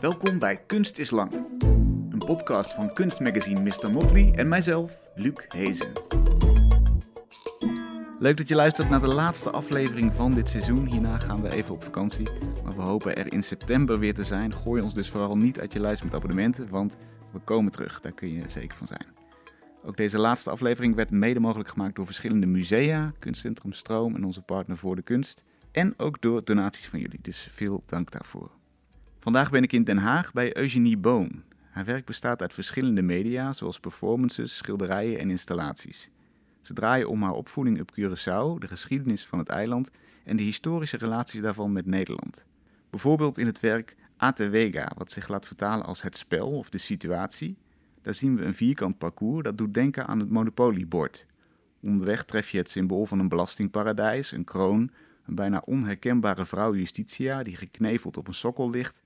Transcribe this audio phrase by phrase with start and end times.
[0.00, 1.32] Welkom bij Kunst is Lang,
[2.10, 3.90] een podcast van kunstmagazine Mr.
[3.90, 5.92] Motley en mijzelf, Luc Hezen.
[8.18, 10.86] Leuk dat je luistert naar de laatste aflevering van dit seizoen.
[10.86, 12.28] Hierna gaan we even op vakantie,
[12.64, 14.54] maar we hopen er in september weer te zijn.
[14.54, 16.96] Gooi ons dus vooral niet uit je lijst met abonnementen, want
[17.32, 19.06] we komen terug, daar kun je zeker van zijn.
[19.84, 24.42] Ook deze laatste aflevering werd mede mogelijk gemaakt door verschillende musea, Kunstcentrum Stroom en onze
[24.42, 25.44] partner Voor de Kunst.
[25.72, 28.59] En ook door donaties van jullie, dus veel dank daarvoor.
[29.20, 31.42] Vandaag ben ik in Den Haag bij Eugenie Boon.
[31.70, 36.10] Haar werk bestaat uit verschillende media, zoals performances, schilderijen en installaties.
[36.60, 39.90] Ze draaien om haar opvoeding op Curaçao, de geschiedenis van het eiland
[40.24, 42.44] en de historische relaties daarvan met Nederland.
[42.90, 47.56] Bijvoorbeeld in het werk Atewega, wat zich laat vertalen als het spel of de situatie.
[48.02, 51.26] Daar zien we een vierkant parcours dat doet denken aan het monopoliebord.
[51.82, 54.90] Onderweg tref je het symbool van een belastingparadijs, een kroon,
[55.26, 59.02] een bijna onherkenbare vrouw Justitia die gekneveld op een sokkel ligt,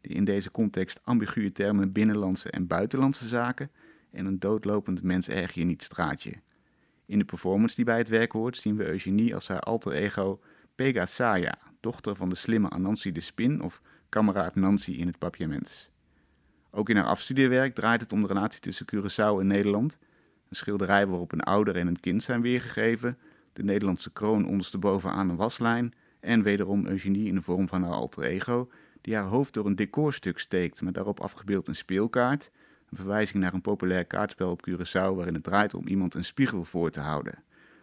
[0.00, 3.70] die in deze context ambiguë termen binnenlandse en buitenlandse zaken
[4.10, 6.32] en een doodlopend mens erg je niet straatje.
[7.06, 10.40] In de performance die bij het werk hoort zien we Eugenie als haar alter ego
[10.74, 15.90] Pega Saya, dochter van de slimme Anansi de Spin of kameraad Nancy in het papiaments.
[16.70, 19.98] Ook in haar afstudeerwerk draait het om de relatie tussen Curaçao en Nederland.
[20.48, 23.18] Een schilderij waarop een ouder en een kind zijn weergegeven,
[23.52, 27.92] de Nederlandse kroon ondersteboven aan een waslijn en wederom Eugenie in de vorm van haar
[27.92, 28.68] alter ego,
[29.00, 32.50] die haar hoofd door een decorstuk steekt met daarop afgebeeld een speelkaart,
[32.90, 36.64] een verwijzing naar een populair kaartspel op Curaçao waarin het draait om iemand een spiegel
[36.64, 37.42] voor te houden.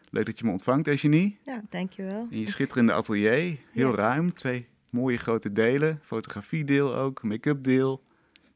[0.09, 1.39] Leuk dat je me ontvangt, Eugenie.
[1.45, 2.27] Ja, dankjewel.
[2.29, 8.03] In je schitterende atelier, heel ruim, twee mooie grote delen, fotografiedeel ook, make-up deel,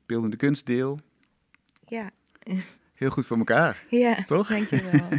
[0.05, 0.99] beeldende kunstdeel.
[1.85, 2.09] Ja.
[2.93, 3.83] Heel goed voor elkaar.
[3.89, 4.47] Ja, toch?
[4.47, 5.09] Dankjewel.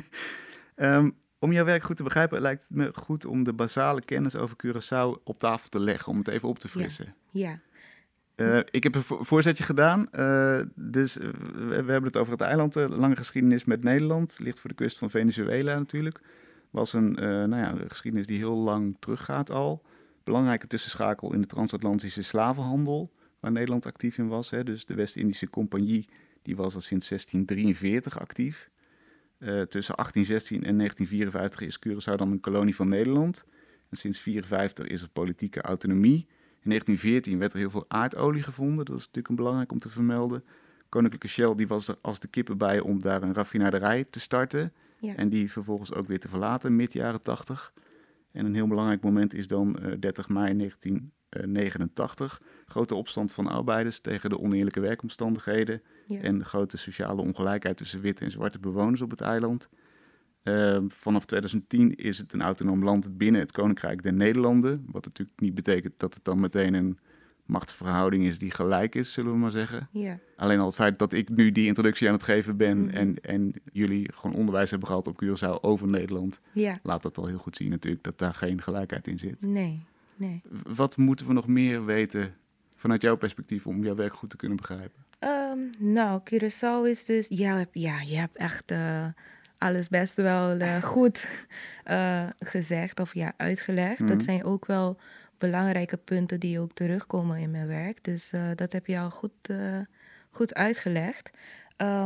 [0.76, 4.36] um, om jouw werk goed te begrijpen, lijkt het me goed om de basale kennis
[4.36, 7.04] over Curaçao op tafel te leggen, om het even op te frissen.
[7.04, 7.12] Ja.
[8.40, 10.08] Uh, ik heb een voorzetje gedaan.
[10.12, 12.74] Uh, dus uh, we, hebben het over het eiland.
[12.74, 14.38] lange geschiedenis met Nederland.
[14.38, 16.20] Ligt voor de kust van Venezuela natuurlijk.
[16.70, 19.82] Was een, nou ja, geschiedenis die heel lang teruggaat al.
[20.24, 24.50] Belangrijke tussenschakel in de transatlantische slavenhandel, waar Nederland actief in was.
[24.50, 24.64] Hè.
[24.64, 26.08] Dus de West-Indische Compagnie
[26.42, 28.70] die was al sinds 1643 actief.
[29.68, 33.44] Tussen 1816 en 1954 is Curaçao dan een kolonie van Nederland.
[33.90, 36.26] En sinds 1954 is er politieke autonomie.
[36.62, 38.84] In 1914 werd er heel veel aardolie gevonden.
[38.84, 40.44] Dat is natuurlijk een belangrijk om te vermelden.
[40.88, 44.72] Koninklijke Shell die was er als de kippen bij om daar een raffinaderij te starten.
[44.98, 45.14] Ja.
[45.14, 47.72] En die vervolgens ook weer te verlaten, mid jaren 80.
[48.32, 52.42] En een heel belangrijk moment is dan uh, 30 mei 1989.
[52.66, 55.82] Grote opstand van arbeiders tegen de oneerlijke werkomstandigheden.
[56.06, 56.20] Ja.
[56.20, 59.68] En de grote sociale ongelijkheid tussen witte en zwarte bewoners op het eiland.
[60.44, 64.84] Uh, vanaf 2010 is het een autonoom land binnen het Koninkrijk der Nederlanden.
[64.90, 66.98] Wat natuurlijk niet betekent dat het dan meteen een
[67.44, 69.88] machtsverhouding is die gelijk is, zullen we maar zeggen.
[69.92, 70.18] Ja.
[70.36, 72.88] Alleen al het feit dat ik nu die introductie aan het geven ben Mhm.
[72.96, 76.78] en, en jullie gewoon onderwijs hebben gehad op Curaçao over Nederland, Ja.
[76.82, 79.42] laat dat al heel goed zien natuurlijk dat daar geen gelijkheid in zit.
[79.42, 79.80] Nee,
[80.16, 80.42] nee.
[80.68, 82.34] Wat moeten we nog meer weten
[82.76, 85.04] vanuit jouw perspectief om jouw werk goed te kunnen begrijpen?
[85.18, 87.26] Ehm, nou, Curaçao is dus...
[87.28, 89.06] Ja, je hebt- ja je hebt echt eh,
[89.60, 91.26] alles best wel eh, goed
[91.84, 93.98] eh, gezegd of ja, uitgelegd.
[93.98, 94.08] Mhm.
[94.08, 94.98] Dat zijn ook wel
[95.38, 98.04] belangrijke punten die ook terugkomen in mijn werk.
[98.04, 99.48] Dus eh, dat heb je al goed,
[100.30, 101.30] goed uitgelegd.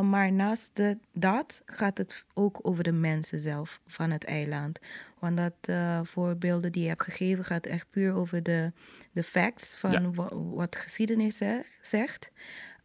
[0.03, 4.79] Maar naast de, dat gaat het ook over de mensen zelf van het eiland.
[5.19, 5.77] Want dat
[6.09, 8.73] voorbeelden die je hebt gegeven gaat echt puur over de,
[9.13, 10.11] de facts van Ja.
[10.11, 11.41] wa- wat geschiedenis
[11.81, 12.31] zegt.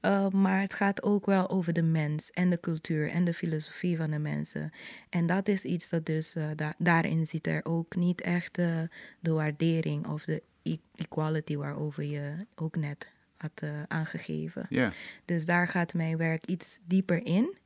[0.02, 3.98] Uh, maar het gaat ook wel over de mens en de cultuur en de filosofie
[3.98, 4.72] van de mensen.
[5.10, 8.82] En dat is iets dat dus uh, da- daarin zit er ook niet echt uh,
[9.20, 14.66] de waardering of de e- equality waarover je ook net had uh, aangegeven.
[14.70, 14.92] Ja,
[15.26, 17.58] Dus daar gaat mijn werk iets dieper in.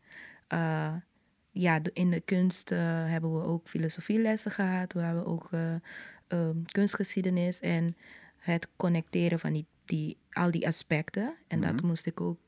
[1.51, 4.93] Ja, in de kunst hebben we ook filosofielessen gehad.
[4.93, 5.49] We hebben ook
[6.27, 7.95] um, kunstgeschiedenis en
[8.37, 11.35] het connecteren van die, die, al die aspecten.
[11.47, 11.85] En dat Mhm.
[11.85, 12.39] moest ik ook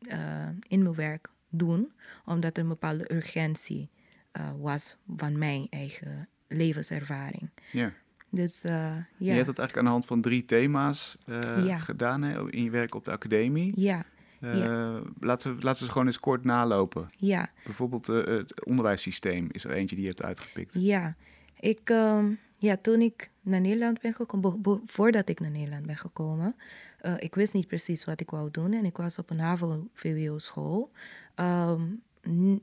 [0.00, 1.92] uh, in mijn werk doen,
[2.24, 3.90] omdat er een bepaalde urgentie
[4.38, 7.50] uh, was van mijn eigen levenservaring.
[7.72, 7.92] ja.
[8.32, 8.70] Dus uh,
[9.16, 9.34] Je ja.
[9.34, 11.78] hebt dat eigenlijk aan de hand van drie thema's eh, Ja.
[11.78, 13.72] gedaan hè, in je werk op de academie.
[13.80, 14.04] Ja,
[14.40, 15.02] Eh, Ja.
[15.20, 17.06] laten, we, laten we ze gewoon eens kort nalopen.
[17.16, 17.50] ja.
[17.64, 20.74] Bijvoorbeeld eh, het onderwijssysteem is er eentje die je hebt uitgepikt.
[20.78, 21.14] Ja,
[21.58, 26.56] ik, ehm, ja, toen ik naar Nederland ben gekomen, voordat ik naar Nederland ben gekomen,
[26.98, 30.90] eh, ik wist niet precies wat ik wou doen en ik was op een HAVO-VWO-school.
[31.34, 31.82] Ehm,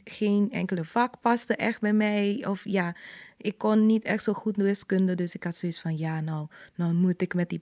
[0.03, 2.45] geen enkele vak paste echt bij mij.
[2.47, 2.95] Of ja,
[3.37, 6.93] ik kon niet echt zo goed wiskunde, dus ik had zoiets van, ja, nou, nou
[6.93, 7.61] moet ik met die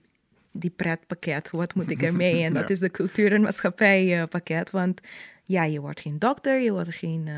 [0.58, 2.42] die pretpakket, wat moet ik ermee?
[2.44, 4.70] En dat is de cultuur- en maatschappijpakket.
[4.70, 5.00] Want
[5.44, 7.28] ja, je wordt geen dokter, je wordt geen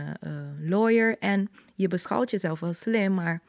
[0.61, 3.41] lawyer en je beschouwt jezelf wel slim, maar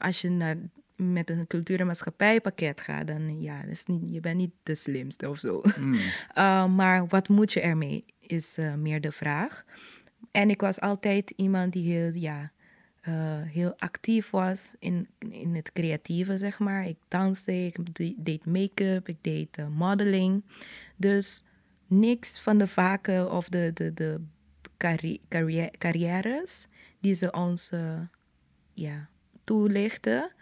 [0.00, 0.56] als je naar
[1.00, 5.28] met een cultuur- en maatschappijpakket gaat, dan ja, is niet, je bent niet de slimste
[5.28, 5.62] of zo.
[5.78, 5.98] Mm.
[6.80, 9.64] maar wat moet je ermee, is uh, meer de vraag.
[10.30, 12.52] En ik was altijd iemand die heel, ja,
[13.08, 16.86] uh, heel actief was in, in het creatieve, zeg maar.
[16.86, 17.76] Ik danste, ik
[18.16, 20.44] deed make-up, ik deed uh, modeling.
[20.96, 21.44] Dus
[21.86, 24.20] niks van de vakken of de, de, de
[24.76, 25.20] carri
[25.78, 26.66] carrières
[27.00, 27.70] die ze ons
[28.74, 29.08] ja,
[29.50, 30.32] toelichten,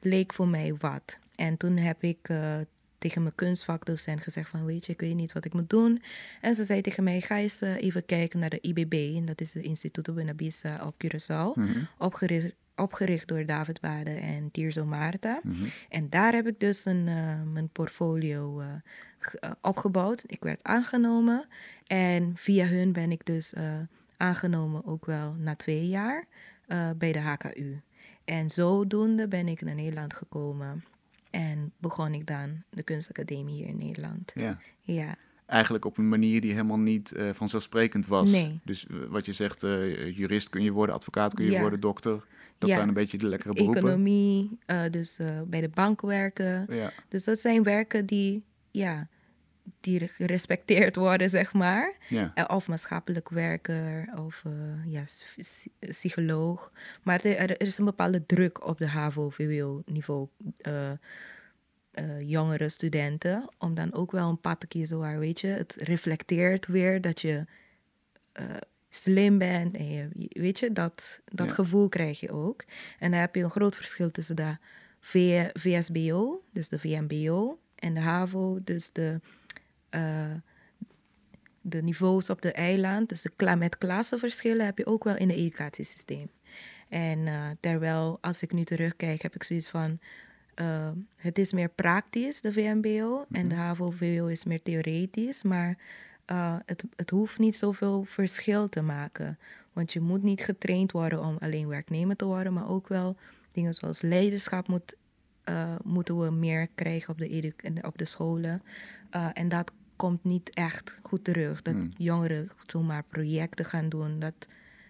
[0.00, 1.18] leek voor mij wat.
[1.34, 2.56] En toen heb ik uh,
[2.98, 6.02] tegen mijn kunstvakdocent gezegd van, weet je, ik weet niet wat ik moet doen.
[6.40, 8.92] En ze zei tegen mij, ga eens uh, even kijken naar de IBB.
[9.16, 11.54] En dat is het Instituto Buenavista op Curaçao.
[11.54, 11.86] Mm -hmm.
[11.98, 15.40] opgericht, opgericht door David Wade en Tirzo Maarta.
[15.42, 15.70] Mm -hmm.
[15.88, 18.62] En daar heb ik dus een, uh, mijn portfolio
[19.60, 20.24] opgebouwd.
[20.26, 21.46] Ik werd aangenomen.
[21.86, 23.54] En via hun ben ik dus
[24.16, 26.26] aangenomen ook wel na twee jaar
[26.96, 27.80] bij de HKU.
[28.26, 30.84] En zodoende ben ik naar Nederland gekomen.
[31.30, 34.32] En begon ik dan de kunstacademie hier in Nederland.
[34.34, 34.58] Ja.
[34.80, 35.16] ja.
[35.46, 38.30] Eigenlijk op een manier die helemaal niet uh, vanzelfsprekend was.
[38.30, 38.60] Nee.
[38.64, 41.60] Dus uh, wat je zegt, uh, jurist kun je worden, advocaat kun je ja.
[41.60, 42.24] worden, dokter.
[42.58, 42.74] Dat ja.
[42.74, 43.78] zijn een beetje de lekkere beroepen.
[43.78, 44.58] Economie,
[44.90, 46.66] dus bij de bank werken.
[46.68, 46.92] Ja.
[47.08, 49.08] Dus dat zijn werken die, ja,
[49.80, 51.96] die gerespecteerd worden, zeg maar.
[52.08, 52.32] Ja.
[52.46, 54.52] Of maatschappelijk werker, of uh,
[54.92, 55.04] ja,
[55.78, 56.72] psycholoog.
[57.02, 60.28] Maar er, er, is een bepaalde druk op de HAVO-VWO-niveau.
[60.62, 60.90] Uh,
[61.94, 65.76] uh, jongere studenten, om dan ook wel een pad te kiezen waar, weet je, het
[65.78, 67.44] reflecteert weer dat je
[68.88, 69.76] slim bent.
[69.76, 71.54] En je, weet je, dat, dat Ja.
[71.54, 72.64] gevoel krijg je ook.
[72.98, 74.56] En dan heb je een groot verschil tussen de
[75.00, 79.20] v, VSBO, dus de VMBO, en de HAVO, dus de
[79.96, 80.34] uh,
[81.60, 85.38] de niveaus op de eiland, dus de met klassenverschillen, heb je ook wel in het
[85.38, 86.30] educatiesysteem.
[86.88, 89.98] En uh, terwijl, als ik nu terugkijk, heb ik zoiets van,
[90.60, 93.36] uh, het is meer praktisch, de VMBO, mm -hmm.
[93.36, 95.78] en de HAVO-VWO is meer theoretisch, maar
[96.66, 99.38] het, het hoeft niet zoveel verschil te maken.
[99.72, 103.16] Want je moet niet getraind worden om alleen werknemer te worden, maar ook wel
[103.52, 104.96] dingen zoals leiderschap moet,
[105.82, 107.52] moeten we meer krijgen op de,
[107.82, 108.62] op de scholen.
[109.32, 111.62] en dat komt niet echt goed terug.
[111.62, 111.92] Dat Hmm.
[111.96, 114.18] jongeren zomaar projecten gaan doen.
[114.18, 114.46] Dat,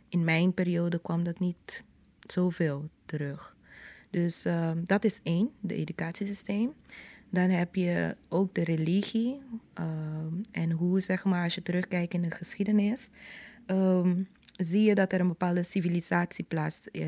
[0.09, 1.85] in mijn periode kwam dat niet
[2.21, 3.57] zoveel terug.
[4.11, 6.73] Dus uh, dat is één, de educatiesysteem.
[7.31, 9.41] Dan heb je ook de religie.
[9.81, 9.87] Uh,
[10.51, 13.11] en hoe, zeg maar, als je terugkijkt in de geschiedenis,
[13.67, 17.05] um, zie je dat er een bepaalde civilisatie plaats uh,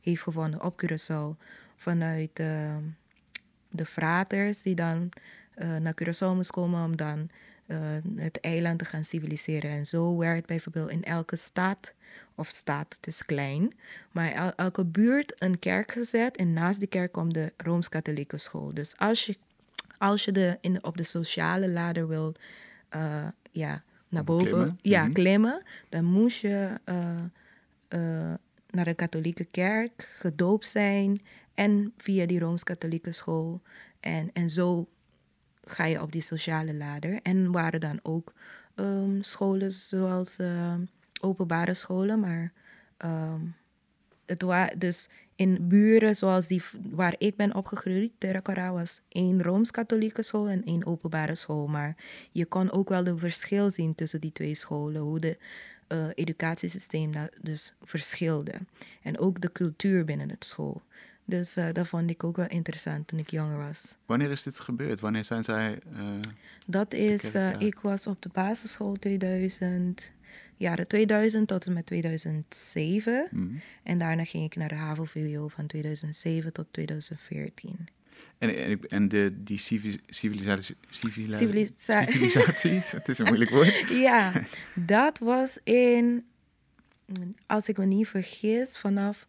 [0.00, 1.44] heeft gevonden op Curaçao.
[1.76, 2.36] Vanuit
[3.68, 5.08] de fraters die dan
[5.56, 7.28] uh, naar Curaçao moest komen om dan
[7.66, 7.78] uh,
[8.16, 9.70] het eiland te gaan civiliseren.
[9.70, 11.92] En zo werd bijvoorbeeld in elke stad,
[12.34, 13.74] of stad, het is klein,
[14.10, 18.74] maar el elke buurt een kerk gezet en naast die kerk komt de Rooms-Katholieke school.
[18.74, 19.36] Dus als je,
[19.98, 22.34] als je de, in, op de sociale ladder wil
[22.94, 24.78] uh, ja, naar boven klimmen.
[24.82, 25.12] Ja, Mhm.
[25.12, 26.80] klimmen, dan moest je
[28.70, 31.22] naar een katholieke kerk, gedoopt zijn
[31.54, 33.60] en via die Rooms-Katholieke school.
[34.00, 34.88] En, en zo
[35.64, 37.20] ga je op die sociale ladder.
[37.22, 38.32] En waren dan ook
[38.76, 40.74] um, scholen zoals uh,
[41.20, 42.52] openbare scholen, maar
[42.98, 43.54] um,
[44.26, 50.22] het was dus in buren zoals die waar ik ben opgegroeid, Terakara was één Rooms-Katholieke
[50.22, 51.66] school en één openbare school.
[51.66, 51.96] Maar
[52.32, 55.38] je kon ook wel een verschil zien tussen die twee scholen, hoe de
[55.88, 58.52] uh, educatiesysteem dus verschilde.
[59.02, 60.82] En ook de cultuur binnen het school.
[61.24, 63.96] Dus uh, dat vond ik ook wel interessant toen ik jonger was.
[64.06, 65.00] Wanneer is dit gebeurd?
[65.00, 65.78] Wanneer zijn zij...
[65.92, 66.08] Uh,
[66.66, 70.12] dat is, uh, ik was op de basisschool 2000,
[70.56, 73.28] jaren 2000 tot en met 2007.
[73.30, 73.60] Mm.
[73.82, 77.88] En daarna ging ik naar de HAVO-VWO van 2007 tot 2014.
[78.38, 79.58] En, en, en de, die
[80.06, 83.88] civilisatie, civila Civilisa civilisaties, het is een moeilijk woord.
[83.88, 84.42] ja,
[84.74, 86.24] dat was in,
[87.46, 89.26] als ik me niet vergis, vanaf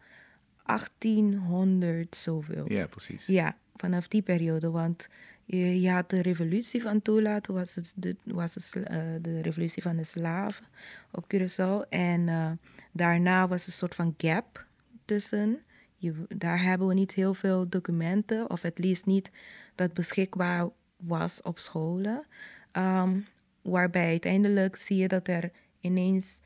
[0.66, 2.72] 1800 zoveel.
[2.72, 3.26] Ja, precies.
[3.26, 4.70] Ja, vanaf die periode.
[4.70, 5.08] Want
[5.46, 8.86] je, je had de revolutie van Tula, toen was het de, was het, uh,
[9.22, 10.66] de revolutie van de slaven
[11.12, 11.90] op Curaçao.
[11.90, 12.52] En uh,
[12.92, 14.66] daarna was een soort van gap
[15.06, 15.60] tussen.
[15.98, 19.32] Je, daar hebben we niet heel veel documenten, of het liefst niet
[19.76, 22.26] dat beschikbaar was op scholen.
[22.72, 23.26] Um,
[23.62, 26.40] waarbij uiteindelijk zie je dat er ineens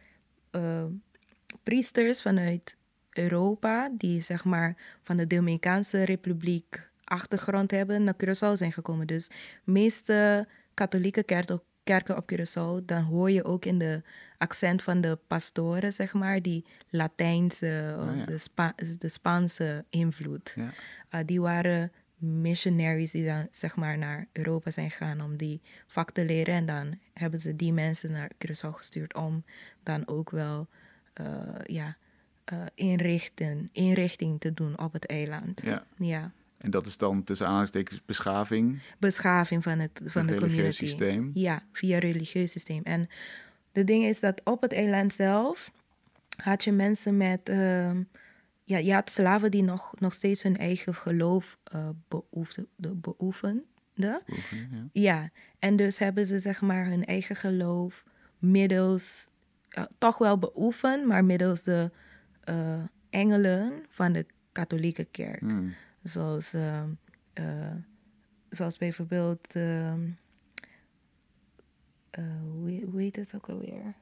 [0.52, 0.86] uh,
[1.64, 2.77] priesters vanuit
[3.18, 9.08] Europa, die zeg maar van de Dominicaanse Republiek achtergrond hebben naar Curaçao zijn gekomen.
[9.08, 14.02] Dus de meeste katholieke kerken, kerken op Curaçao, dan hoor je ook in de
[14.38, 18.26] accent van de pastoren, zeg maar, die Latijnse of Oh ja.
[18.26, 20.54] de, Spa- de Spaanse invloed.
[20.56, 20.74] Ja.
[21.12, 26.12] Uh, die waren missionaries die dan zeg maar naar Europa zijn gegaan om die vak
[26.12, 26.54] te leren.
[26.54, 29.44] En dan hebben ze die mensen naar Curaçao gestuurd om
[29.84, 30.68] dan ook wel
[31.14, 31.26] eh,
[31.64, 31.98] ja,
[32.48, 35.62] eh, inrichten, inrichting te doen op het eiland.
[35.64, 35.86] ja.
[35.98, 40.86] Ja, En dat is dan tussen aanhalingstekens beschaving, beschaving van, het, van de religieus community.
[40.86, 41.30] systeem.
[41.34, 42.84] Ja, via religieus systeem.
[42.84, 43.10] En
[43.72, 45.72] de ding is dat op het eiland zelf
[46.44, 47.50] had je mensen met...
[47.50, 48.04] ehm,
[48.64, 53.66] ja, je had slaven die nog, nog steeds hun eigen geloof eh beoefde, de- beoefenden.
[53.94, 54.22] Ja.
[54.92, 58.04] Ja, en dus hebben ze zeg maar hun eigen geloof
[58.38, 59.28] middels...
[59.70, 61.92] ja, toch wel beoefend, maar middels de
[62.48, 65.40] eh, engelen van de katholieke kerk.
[65.40, 65.74] Hmm.
[66.04, 66.90] Zoals, ehm,
[67.34, 67.72] eh,
[68.50, 70.00] zoals bijvoorbeeld, ehm,
[72.10, 73.94] eh, hoe, hoe heet het ook alweer?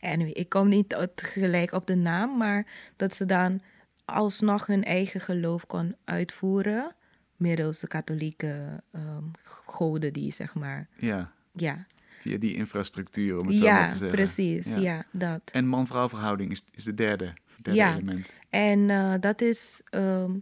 [0.00, 3.60] Anyway, ik kom niet gelijk op de naam, maar dat ze dan
[4.04, 6.94] alsnog hun eigen geloof kon uitvoeren
[7.36, 11.86] middels de katholieke ehm, goden die, zeg maar, ja, ja.
[12.20, 14.16] via die infrastructuur, om het zo maar Ja, te zeggen.
[14.16, 14.78] precies, Ja.
[14.78, 15.40] ja, dat.
[15.52, 17.32] En man-vrouw verhouding is, is de derde,
[17.62, 17.92] derde Ja.
[17.92, 18.32] element.
[18.50, 20.32] En eh, dat is ehm,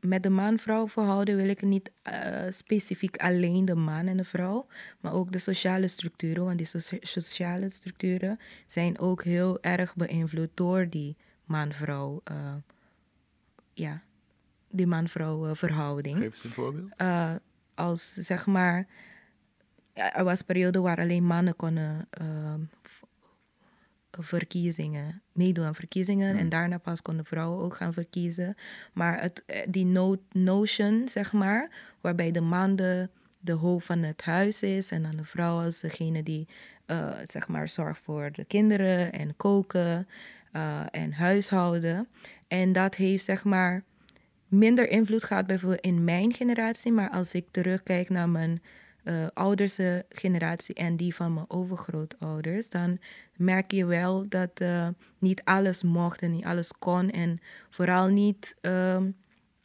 [0.00, 4.66] met de man-vrouw verhouden wil ik niet eh, specifiek alleen de man en de vrouw,
[5.00, 6.44] maar ook de sociale structuren.
[6.44, 12.54] Want die socia- sociale structuren zijn ook heel erg beïnvloed door die man-vrouw, eh,
[13.72, 14.02] ja,
[14.70, 16.16] die man-vrouw verhouding.
[16.18, 16.90] Geef eens een voorbeeld.
[17.74, 18.86] Als zeg maar,
[19.92, 22.60] er was een periode waar alleen mannen konden ehm,
[24.24, 26.36] verkiezingen, meedoen aan verkiezingen.
[26.36, 28.54] En daarna pas konden vrouwen ook gaan verkiezen.
[28.92, 31.70] Maar het, eh, die no notion, zeg maar,
[32.00, 33.08] waarbij de man de,
[33.40, 36.48] de hoofd van het huis is en dan de vrouw als degene die,
[36.86, 40.08] eh, zeg maar, zorgt voor de kinderen en koken
[40.52, 42.08] eh, en huishouden.
[42.48, 43.82] En dat heeft, zeg maar,
[44.48, 46.92] minder invloed gehad bijvoorbeeld in mijn generatie.
[46.92, 48.62] Maar als ik terugkijk naar mijn
[49.06, 52.98] eh ouders eh, generatie en die van mijn overgrootouders, dan
[53.36, 57.10] merk je wel dat eh, niet alles mocht en niet alles kon.
[57.10, 59.10] En vooral niet ehm,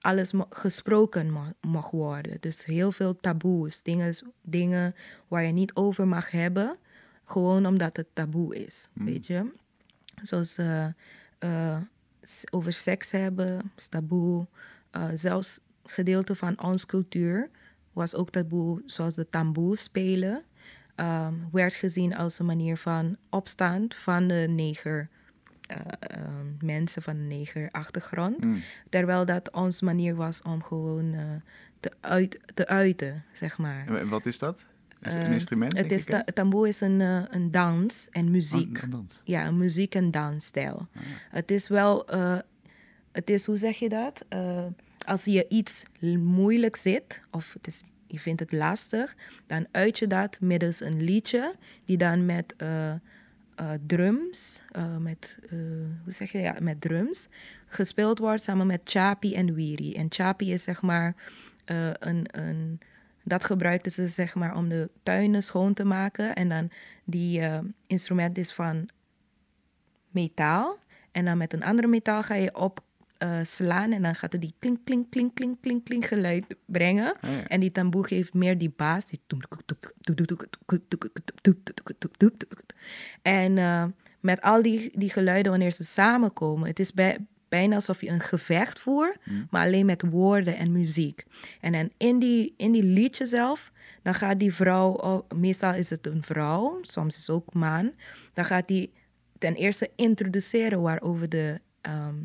[0.02, 2.38] alles gesproken mag worden.
[2.40, 4.96] Dus heel veel taboes, dingen, dingen
[5.28, 6.78] waar je niet over mag hebben,
[7.26, 9.52] gewoon omdat het taboe is, weet je.
[10.22, 10.60] Zoals
[12.52, 14.48] over seks hebben, is taboe.
[15.14, 17.50] Zelfs gedeelte van onze cultuur
[17.94, 20.44] was ook taboe, zoals de tamboe spelen.
[20.96, 25.10] ehm, werd gezien als een manier van opstand van de neger
[25.68, 28.44] eh, ehm, mensen van de neger achtergrond.
[28.44, 28.62] Hmm.
[28.90, 31.24] Terwijl dat onze manier was om gewoon eh,
[31.80, 33.88] te, uit, te uiten, zeg maar.
[33.98, 34.68] En wat is dat?
[35.02, 35.78] Is het een Eh, instrument?
[35.78, 38.78] Het is ta- tamboe is een, eh, een dans en muziek.
[38.78, 39.22] Oh, een dans.
[39.24, 40.88] Ja, een muziek- en dansstijl.
[40.96, 42.06] Ah, Het is wel,
[43.12, 44.26] het is, hoe zeg je dat?
[45.06, 45.84] Als je iets
[46.18, 47.56] moeilijk zit, of
[48.08, 49.16] je vindt het lastig,
[49.48, 51.56] dan uit je dat middels een liedje,
[51.86, 53.00] die dan met eh, eh,
[53.88, 55.38] drums, eh, met,
[56.04, 57.28] hoe zeg je, ja, met drums,
[57.66, 59.94] gespeeld wordt samen met chapi en wiri.
[59.94, 61.16] En chapi is zeg maar
[61.66, 62.80] een, een,
[63.24, 66.36] dat gebruikten ze zeg maar om de tuinen schoon te maken.
[66.36, 66.72] En dan
[67.04, 67.42] die
[67.88, 68.90] instrument is van
[70.10, 70.78] metaal.
[71.12, 72.84] En dan met een andere metaal ga je op
[73.22, 77.14] eh, slaan en dan gaat het die klink, klink, klink, klink, klink, klink geluid brengen.
[77.22, 77.48] Ah, ja.
[77.48, 79.06] En die tamboe geeft meer die baas.
[79.06, 79.22] Die
[83.22, 83.86] en eh,
[84.20, 87.18] met al die, die geluiden wanneer ze samenkomen, het is bij,
[87.50, 89.18] bijna alsof je een gevecht voert,
[89.50, 91.24] maar alleen met woorden en muziek.
[91.60, 95.90] En dan in die, in die liedje zelf, dan gaat die vrouw, oh, meestal is
[95.90, 97.92] het een vrouw, soms is het ook man,
[98.34, 98.94] dan gaat die
[99.38, 102.16] ten eerste introduceren waarover de ehm,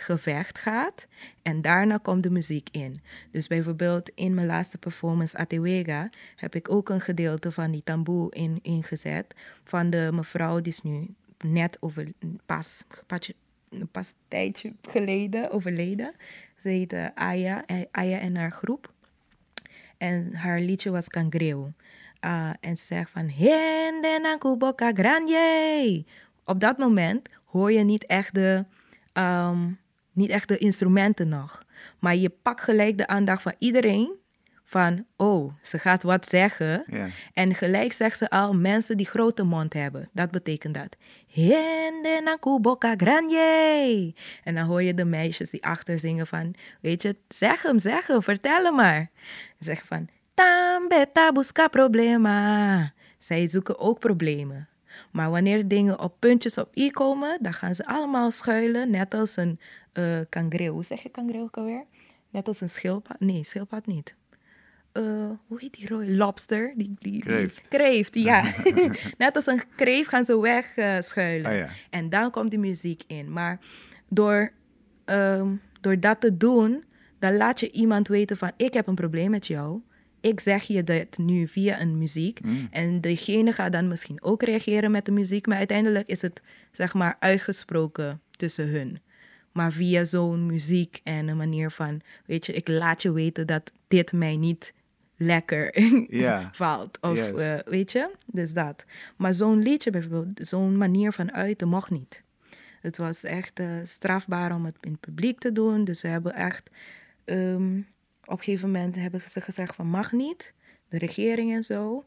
[0.00, 1.06] gevecht gaat.
[1.42, 3.00] En daarna komt de muziek in.
[3.30, 8.34] Dus bijvoorbeeld in mijn laatste performance Atewega heb ik ook een gedeelte van die tamboe
[8.34, 9.34] in, ingezet.
[9.64, 12.12] Van de mevrouw die is nu net over,
[12.46, 13.32] pas, pas,
[13.68, 13.88] een
[14.28, 16.14] tijdje geleden overleden.
[16.58, 18.92] Ze heette Aya, Aya en haar groep.
[19.96, 21.72] En haar liedje was Cangreo.
[22.20, 23.28] Ah, en ze zegt van...
[23.28, 26.04] Hende na kuboka granje.
[26.44, 28.64] Op dat moment hoor je niet echt, de,
[29.12, 29.70] ehm,
[30.20, 31.62] niet echt de instrumenten nog.
[31.98, 34.18] Maar je pakt gelijk de aandacht van iedereen...
[34.64, 36.84] van, oh, ze gaat wat zeggen.
[37.34, 40.08] En gelijk zegt ze al, mensen die grote mond hebben.
[40.12, 40.96] Dat betekent dat.
[42.60, 44.14] Boca grande.
[44.44, 48.06] En dan hoor je de meisjes die achter zingen van, weet je, zeg hem, zeg
[48.06, 49.10] hem, vertel hem maar.
[49.58, 52.92] Zeggen van, tambeta busca problema.
[53.18, 54.68] Zij zoeken ook problemen.
[55.10, 59.36] Maar wanneer dingen op puntjes op i komen, dan gaan ze allemaal schuilen, net als
[59.36, 59.60] een
[59.94, 60.72] uh, kangreel.
[60.72, 61.84] Hoe zeg je kangreel ook alweer?
[62.30, 63.20] Net als een schildpad.
[63.20, 64.14] Nee, schildpad niet.
[64.92, 66.16] Uh, hoe heet die rooi?
[66.16, 66.72] Lobster?
[66.76, 67.56] Die, die, kreeft.
[67.56, 68.54] Die, kreeft, ja.
[69.18, 71.50] Net als een kreeft gaan ze wegschuilen.
[71.50, 71.68] Oh, ja.
[71.90, 73.32] En dan komt de muziek in.
[73.32, 73.58] Maar
[74.08, 74.52] door,
[75.04, 76.84] um, door dat te doen,
[77.18, 78.52] dan laat je iemand weten van...
[78.56, 79.80] ik heb een probleem met jou.
[80.20, 82.44] Ik zeg je dat nu via een muziek.
[82.44, 82.68] Mm.
[82.70, 85.46] En degene gaat dan misschien ook reageren met de muziek.
[85.46, 89.00] Maar uiteindelijk is het, zeg maar, uitgesproken tussen hun.
[89.52, 92.00] Maar via zo'n muziek en een manier van...
[92.26, 94.72] weet je, ik laat je weten dat dit mij niet
[95.16, 95.74] lekker
[96.52, 97.00] valt.
[97.00, 98.84] Of eh, weet je, dus dat.
[99.16, 102.22] Maar zo'n liedje bijvoorbeeld, zo'n manier van uiten mocht niet.
[102.80, 105.84] Het was echt eh, strafbaar om het in het publiek te doen.
[105.84, 106.70] Dus ze hebben echt,
[107.24, 107.80] ehm,
[108.30, 110.54] op een gegeven moment hebben ze gezegd van mag niet.
[110.88, 112.04] De regering en zo.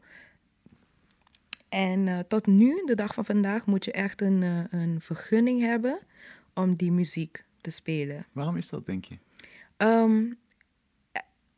[1.68, 5.60] En eh, tot nu, de dag van vandaag, moet je echt een, eh, een vergunning
[5.60, 5.98] hebben
[6.54, 8.26] om die muziek te spelen.
[8.32, 9.18] Waarom is dat, denk je?
[9.76, 10.38] Um,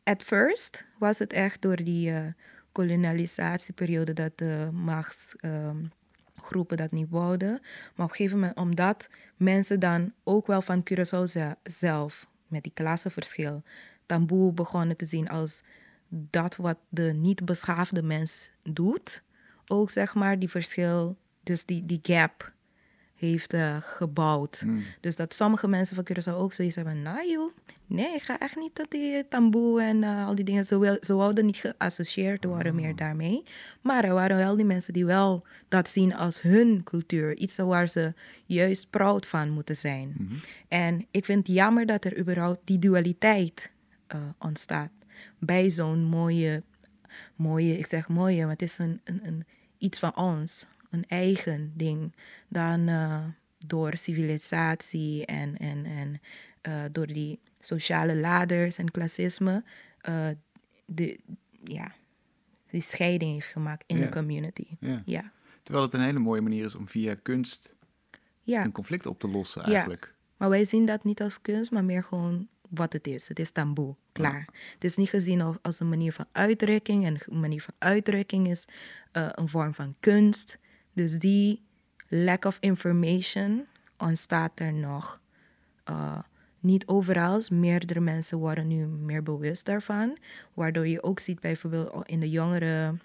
[0.03, 2.27] at first was het echt door die uh,
[2.73, 7.61] kolonialisatieperiode dat de machtsgroepen um, dat niet wouden.
[7.95, 12.63] Maar op een gegeven moment, omdat mensen dan ook wel van Curaçao ze zelf, met
[12.63, 13.63] die klassenverschil,
[14.07, 15.63] taboe begonnen te zien als
[16.09, 19.23] dat wat de niet beschaafde mens doet.
[19.67, 22.55] Ook zeg maar die verschil, dus die, die gap
[23.17, 24.63] heeft uh, gebouwd.
[24.67, 24.83] Mm.
[25.01, 27.53] Dus dat sommige mensen van Curaçao ook zoiets hebben, nou joh,
[27.87, 30.97] nee, ik ga echt niet dat die tamboe en uh, al die dingen, ze, wil,
[31.01, 32.81] ze wouden niet geassocieerd worden Oh.
[32.81, 33.43] meer daarmee.
[33.81, 37.89] Maar er waren wel die mensen die wel dat zien als hun cultuur, iets waar
[37.89, 38.15] ze
[38.47, 40.15] juist proud van moeten zijn.
[40.19, 40.35] Mhm.
[40.69, 43.71] En ik vind het jammer dat er überhaupt die dualiteit
[44.15, 44.91] uh, ontstaat
[45.39, 46.63] bij zo'n mooie,
[47.37, 49.45] mooie, ik zeg mooie, maar het is een, een, een
[49.79, 52.15] iets van ons, een eigen ding,
[52.49, 53.25] dan uh,
[53.67, 56.21] door civilisatie en, en, en
[56.69, 59.65] uh, door die sociale laders en klassisme,
[60.87, 61.19] de,
[61.65, 61.93] ja,
[62.71, 64.67] die scheiding heeft gemaakt in de community.
[64.81, 65.03] Ja.
[65.05, 65.33] Ja.
[65.63, 67.75] Terwijl het een hele mooie manier is om via kunst
[68.43, 69.73] ja, een conflict op te lossen Ja.
[69.73, 70.15] eigenlijk.
[70.37, 73.29] maar wij zien dat niet als kunst, maar meer gewoon wat het is.
[73.29, 74.49] Het is taboe, klaar.
[74.75, 77.05] Het is niet gezien als- een manier van uitdrukking.
[77.05, 78.65] En een manier van uitdrukking is
[79.13, 80.59] eh, een vorm van kunst.
[80.93, 81.63] Dus die
[82.09, 83.65] lack of information
[83.99, 85.21] ontstaat er nog.
[85.85, 86.19] Eh,
[86.61, 90.19] niet overal, meerdere mensen worden nu meer bewust daarvan.
[90.55, 93.01] Waardoor je ook ziet bijvoorbeeld in de jongeren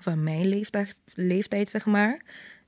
[0.00, 2.22] van mijn leeftijd, leeftijd zeg maar,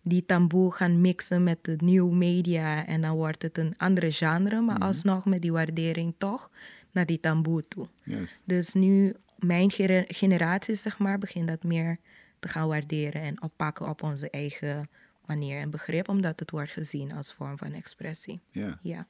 [0.05, 4.61] die taboe gaan mixen met de nieuwe media en dan wordt het een andere genre,
[4.61, 6.51] maar alsnog met die waardering toch
[6.93, 7.89] naar die taboe toe.
[8.03, 8.41] Juist.
[8.45, 9.71] Dus nu, mijn
[10.09, 11.99] generatie zeg maar, begint dat meer
[12.41, 14.89] te gaan waarderen en oppakken op onze eigen
[15.27, 18.41] manier en begrip, omdat het wordt gezien als vorm van expressie.
[18.51, 18.79] Ja.
[18.83, 19.07] Ja.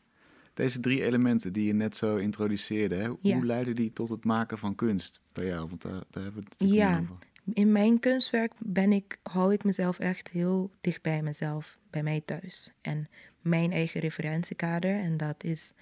[0.55, 3.35] Deze drie elementen die je net zo introduceerde, hè, Ja.
[3.35, 5.69] hoe leiden die tot het maken van kunst bij jou?
[5.69, 6.99] Want daar, daar hebben we het natuurlijk Ja.
[7.01, 7.17] over.
[7.53, 12.23] In mijn kunstwerk ben ik, hou ik mezelf echt heel dicht bij mezelf, bij mij
[12.25, 12.73] thuis.
[12.81, 13.09] En
[13.41, 14.99] mijn eigen referentiekader.
[15.01, 15.73] En dat is,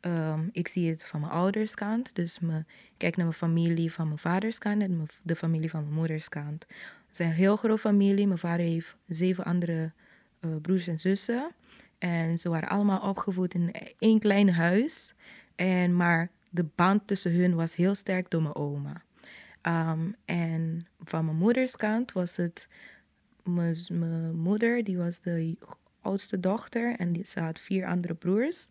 [0.00, 2.14] ehm, ik zie het van mijn ouderskant.
[2.14, 5.82] Dus me, ik kijk naar mijn familie van mijn vaderskant en mijn- de familie van
[5.82, 6.66] mijn moederskant.
[7.06, 8.26] Het is een heel grote familie.
[8.26, 9.92] Mijn vader heeft zeven andere
[10.40, 11.50] eh, broers en zussen.
[11.98, 15.14] En ze waren allemaal opgevoed in één klein huis.
[15.54, 19.02] En, maar de band tussen hun was heel sterk door mijn oma.
[19.66, 22.68] Um, en van mijn moeders kant was het
[23.42, 25.56] mijn moeder, die was de
[26.00, 28.68] oudste dochter en die, ze had vier andere broers.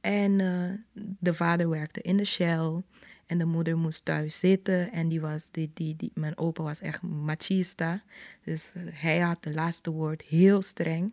[0.00, 2.82] En eh, de vader werkte in de Shell
[3.26, 4.92] en de moeder moest thuis zitten.
[4.92, 8.02] En die was, die, die, die, mijn opa was echt machista.
[8.44, 11.12] Dus eh, hij had de laatste woord, heel streng.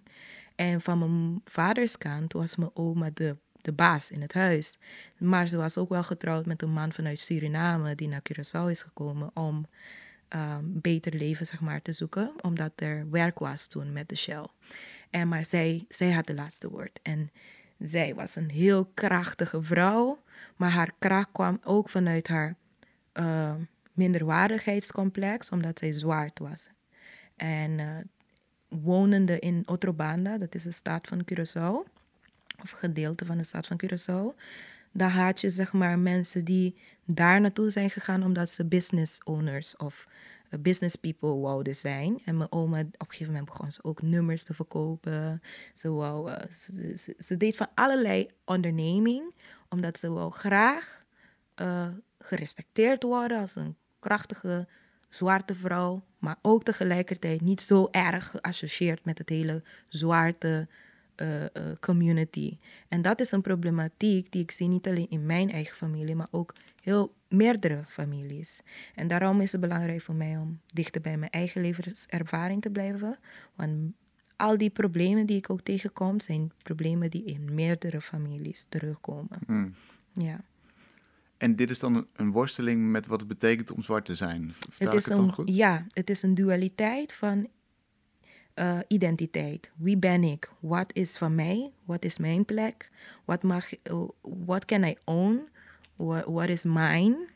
[0.56, 4.78] En van mijn vaders kant was mijn oma de, de baas in het huis.
[5.18, 8.82] Maar ze was ook wel getrouwd met een man vanuit Suriname die naar Curaçao is
[8.82, 9.66] gekomen om
[10.30, 14.48] um, beter leven zeg maar, te zoeken, omdat er werk was toen met de Shell.
[15.10, 17.00] En, maar zij, zij had de laatste woord.
[17.02, 17.32] En
[17.80, 20.24] zij was een heel krachtige vrouw,
[20.56, 22.56] maar haar kracht kwam ook vanuit haar
[23.14, 23.54] uh,
[23.94, 26.70] minderwaardigheidscomplex, omdat zij zwart was.
[27.36, 27.98] En uh,
[28.68, 31.99] wonende in Otrobanda, dat is de staat van Curaçao,
[32.62, 34.38] of gedeelte van de staat van Curaçao,
[34.92, 39.78] dan haat je zeg maar mensen die daar naartoe zijn gegaan omdat ze business owners
[39.78, 40.08] of
[40.50, 42.22] eh, business people wouden zijn.
[42.26, 45.42] En mijn oma, op een gegeven moment begon ze ook nummers te verkopen.
[45.74, 46.52] Ze, wou, eh,
[47.20, 49.34] ze, deed van allerlei onderneming,
[49.70, 51.04] omdat ze wel graag
[51.62, 51.88] uh,
[52.20, 54.68] gerespecteerd worden als een krachtige
[55.10, 60.68] zwarte vrouw, maar ook tegelijkertijd niet zo erg geassocieerd met het hele zwarte
[61.22, 61.48] uh, uh,
[61.80, 62.58] community.
[62.88, 66.28] En dat is een problematiek die ik zie niet alleen in mijn eigen familie, maar
[66.32, 68.62] ook heel meerdere families.
[68.96, 73.20] En daarom is het belangrijk voor mij om dichter bij mijn eigen levenservaring te blijven.
[73.56, 73.94] Want
[74.36, 79.40] al die problemen die ik ook tegenkom, zijn problemen die in meerdere families terugkomen.
[79.46, 79.74] Hmm.
[80.14, 80.42] Ja.
[81.38, 84.54] En dit is dan een worsteling met wat het betekent om zwart te zijn.
[84.78, 85.50] Het is het een, goed?
[85.50, 87.48] ja, het is een dualiteit van
[88.60, 89.72] eh, identiteit.
[89.76, 90.52] Wie ben ik?
[90.60, 91.72] Wat is van mij?
[91.86, 92.90] Wat is mijn plek?
[93.26, 93.66] Wat mag,
[94.22, 95.50] what can I own?
[96.26, 97.28] What is mine?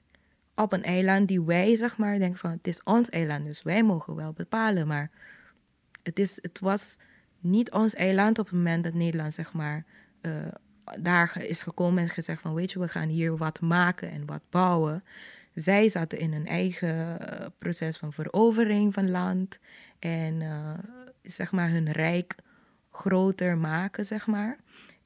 [0.56, 3.84] Op een eiland die wij, zeg maar, denken van het is ons eiland, dus wij
[3.84, 4.88] mogen wel bepalen.
[4.88, 5.12] Maar
[6.04, 6.98] het, is, het was
[7.40, 9.86] niet ons eiland op het moment dat Nederland, zeg maar,
[10.22, 10.32] eh,
[11.00, 14.42] daar is gekomen en gezegd van weet je, we gaan hier wat maken en wat
[14.50, 15.04] bouwen.
[15.54, 19.60] Zij zaten in een eigen eh, proces van verovering van land
[20.00, 20.74] en eh,
[21.24, 22.36] zeg maar hun rijk
[22.92, 24.58] groter maken, zeg maar.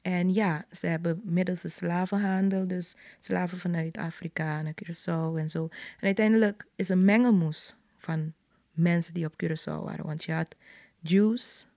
[0.02, 5.68] En ja, ze hebben middels de slavenhandel, dus slaven vanuit Afrika naar Curaçao en zo.
[6.00, 8.32] En uiteindelijk is een mengelmoes van
[8.72, 10.06] mensen die op Curaçao waren.
[10.06, 10.56] Want je had
[11.00, 11.68] Jews,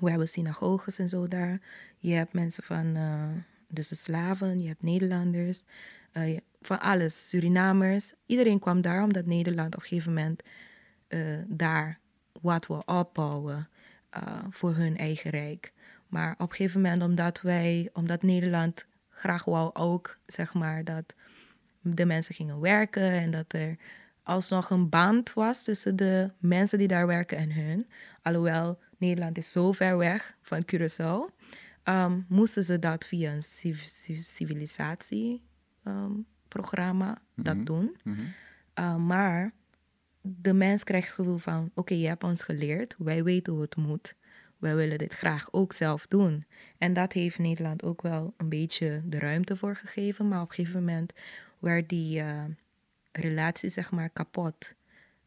[0.00, 1.60] we hebben synagoges en zo daar.
[1.98, 3.28] Je hebt mensen van, eh,
[3.68, 5.64] dus de slaven, je hebt Nederlanders,
[6.12, 8.12] eh, van alles, Surinamers.
[8.26, 10.42] Iedereen kwam daar omdat Nederland op een gegeven moment
[11.08, 11.98] eh, daar
[12.44, 13.68] wat wil opbouwen
[14.10, 15.72] eh, voor hun eigen rijk.
[16.08, 21.14] Maar op een gegeven moment, omdat wij, omdat Nederland graag wou ook, zeg maar, dat
[21.80, 23.76] de mensen gingen werken en dat er
[24.22, 27.86] alsnog een band was tussen de mensen die daar werken en hun.
[28.22, 31.34] Alhoewel Nederland is zo ver weg van Curaçao,
[31.82, 37.96] ehm, moesten ze dat via een civ- civ- civilisatieprogramma dat doen.
[38.78, 39.52] Uh, maar
[40.26, 43.76] de mens krijgt het gevoel van: oké, je hebt ons geleerd, wij weten hoe het
[43.76, 44.14] moet.
[44.58, 46.46] Wij willen dit graag ook zelf doen.
[46.78, 50.28] En dat heeft Nederland ook wel een beetje de ruimte voor gegeven.
[50.28, 51.12] Maar op een gegeven moment
[51.58, 52.44] werd die uh,
[53.12, 54.74] relatie, zeg maar, kapot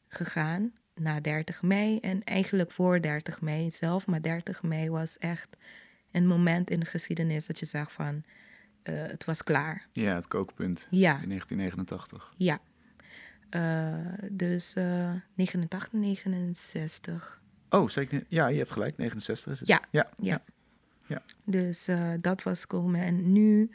[0.07, 1.99] gegaan na 30 mei.
[1.99, 4.07] En eigenlijk voor 30 mei zelf.
[4.07, 5.57] Maar 30 mei was echt
[6.11, 8.23] een moment in de geschiedenis dat je zag van:
[8.83, 9.87] uh, het was klaar.
[9.91, 11.21] Ja, het kookpunt Ja.
[11.21, 12.33] in 1989.
[12.37, 12.59] Ja.
[13.49, 13.95] Uh,
[14.31, 17.41] dus uh, 89, 69.
[17.69, 18.23] Oh, zeker.
[18.27, 18.97] Ja, je hebt gelijk.
[18.97, 19.67] 69 is het.
[19.67, 19.81] Ja.
[19.91, 20.09] Ja.
[20.17, 20.43] ja.
[21.07, 21.21] ja.
[21.43, 23.01] Dus uh, dat was komen.
[23.01, 23.71] En nu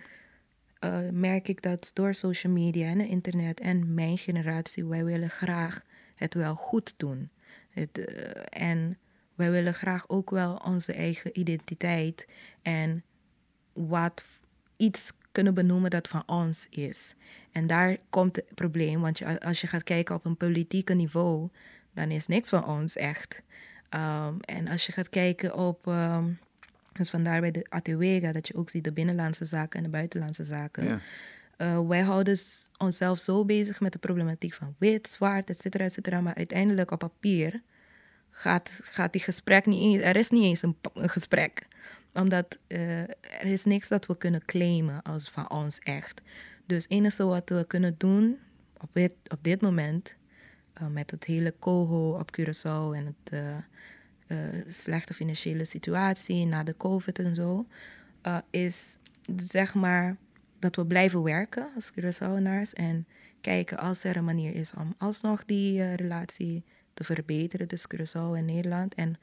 [0.85, 5.81] uh, merk ik dat door social media en internet en mijn generatie, wij willen graag
[6.15, 7.31] het wel goed doen.
[7.71, 7.99] Het,
[8.49, 8.99] en
[9.35, 12.27] wij willen graag ook wel onze eigen identiteit
[12.63, 13.05] en
[13.73, 14.25] wat
[14.77, 17.15] iets kunnen benoemen dat van ons is.
[17.53, 21.49] En daar komt het probleem, want je, als je gaat kijken op een politieke niveau,
[21.95, 23.43] dan is niks van ons echt.
[23.95, 26.39] Um, en als je gaat kijken op, um,
[26.93, 30.45] dus vandaar bij de ATWega, dat je ook ziet de binnenlandse zaken en de buitenlandse
[30.45, 30.85] zaken.
[30.85, 31.01] Ja.
[31.59, 32.39] Uh, wij houden
[32.79, 36.21] onszelf zo bezig met de problematiek van wit, zwart, et cetera, et cetera.
[36.21, 37.63] Maar uiteindelijk op papier
[38.31, 41.67] gaat, gaat die gesprek niet eens, er is niet eens een, een gesprek.
[42.15, 46.23] Omdat uh, er is niks dat we kunnen claimen als van ons echt.
[46.67, 48.39] Dus het enige wat we kunnen doen
[48.81, 50.15] op dit, op dit moment,
[50.83, 53.57] uh, met het hele coho op Curaçao en het uh,
[54.69, 57.67] slechte financiële situatie na de COVID en zo,
[58.51, 58.99] is
[59.37, 60.17] zeg maar
[60.59, 63.07] dat we blijven werken als Curaçaoenaars en
[63.41, 68.45] kijken als er een manier is om alsnog die relatie te verbeteren tussen Curaçao en
[68.45, 68.95] Nederland.
[68.95, 69.17] En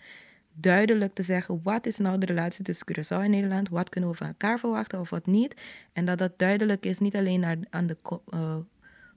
[0.61, 3.69] duidelijk te zeggen, wat is nou de relatie tussen Curaçao en Nederland?
[3.69, 5.55] Wat kunnen we van elkaar verwachten of wat niet?
[5.93, 7.97] En dat dat duidelijk is, niet alleen naar, aan de
[8.33, 8.55] uh,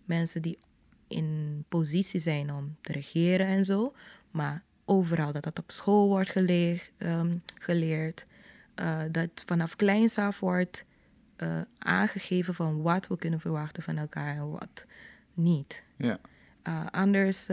[0.05, 0.59] mensen die
[1.09, 3.95] in positie zijn om te regeren en zo,
[4.31, 8.27] maar overal dat dat op school wordt geleeg, um, geleerd.
[8.81, 10.85] Uh, dat vanaf kleins af wordt
[11.37, 14.87] uh, aangegeven van wat we kunnen verwachten van elkaar en wat
[15.35, 15.85] niet.
[15.97, 16.19] Ja.
[16.91, 17.49] Anders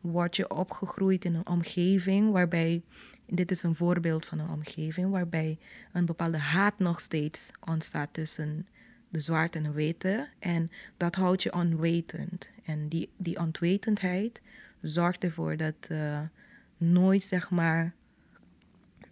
[0.00, 2.82] word je opgegroeid in een omgeving waarbij,
[3.26, 5.58] dit is een voorbeeld van een omgeving, waarbij
[5.92, 8.66] een bepaalde haat nog steeds ontstaat tussen
[9.08, 10.28] de zwarte en de witte.
[10.38, 12.50] En dat houdt je onwetend.
[12.64, 14.40] En die, die onwetendheid
[14.82, 16.20] zorgt ervoor dat uh,
[16.76, 17.94] nooit, zeg maar,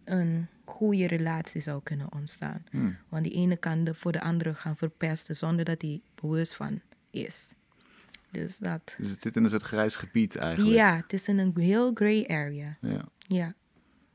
[0.05, 2.65] een goede relatie zou kunnen ontstaan.
[2.71, 2.97] Hmm.
[3.09, 6.81] Want die ene kan de, voor de andere gaan verpesten zonder dat hij bewust van
[7.11, 7.53] is.
[8.31, 8.95] Dus dat.
[8.99, 10.75] Dus het zit in een soort grijs gebied eigenlijk.
[10.77, 12.77] Ja, het is in een heel gray area.
[12.81, 13.05] Ja.
[13.19, 13.55] Ja.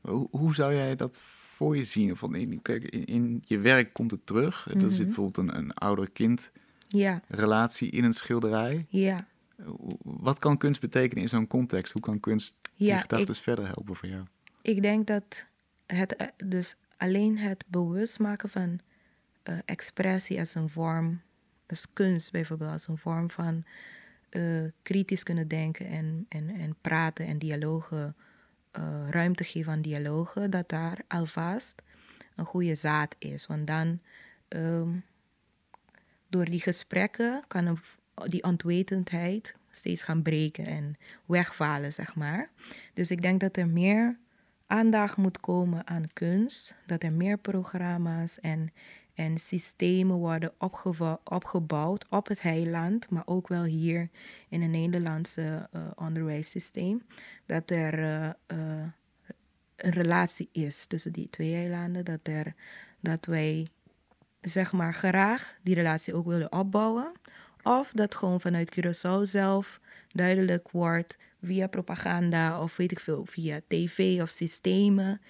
[0.00, 2.10] Hoe, hoe zou jij dat voor je zien?
[2.10, 4.66] Of in, kijk, in, in je werk komt het terug.
[4.74, 6.50] Er zit bijvoorbeeld een, een ouder-kind
[6.88, 8.86] Ja, relatie in een schilderij.
[8.88, 9.26] ja.
[10.02, 11.92] Wat kan kunst betekenen in zo'n context?
[11.92, 14.24] Hoe kan kunst die Ja, gedachten verder helpen voor jou?
[14.62, 15.46] Ik denk dat
[15.86, 18.80] het, eh, dus alleen het bewust maken van
[19.42, 21.20] eh, expressie als een vorm,
[21.66, 23.64] als kunst bijvoorbeeld, als een vorm van
[24.34, 28.16] eh, kritisch kunnen denken en, en, en praten en dialogen,
[28.70, 31.82] eh, ruimte geven aan dialogen, dat daar alvast
[32.36, 33.46] een goede zaad is.
[33.46, 34.00] Want dan,
[34.48, 34.88] ehm,
[36.28, 37.78] door die gesprekken, kan een,
[38.28, 42.50] die ontwetendheid steeds gaan breken en wegvallen, zeg maar.
[42.94, 44.18] Dus ik denk dat er meer
[44.66, 48.72] aandacht moet komen aan kunst, dat er meer programma's en,
[49.14, 50.52] en systemen worden
[51.24, 54.08] opgebouwd op het heiland, maar ook wel hier
[54.48, 57.02] in het Nederlandse eh, onderwijssysteem,
[57.46, 58.88] dat er eh, eh,
[59.76, 62.54] een relatie is tussen die twee eilanden, dat, er,
[63.00, 63.68] dat wij
[64.40, 67.12] zeg maar graag die relatie ook willen opbouwen.
[67.62, 73.60] Of dat gewoon vanuit Curaçao zelf duidelijk wordt via propaganda of weet ik veel, via
[73.68, 75.20] tv of systemen,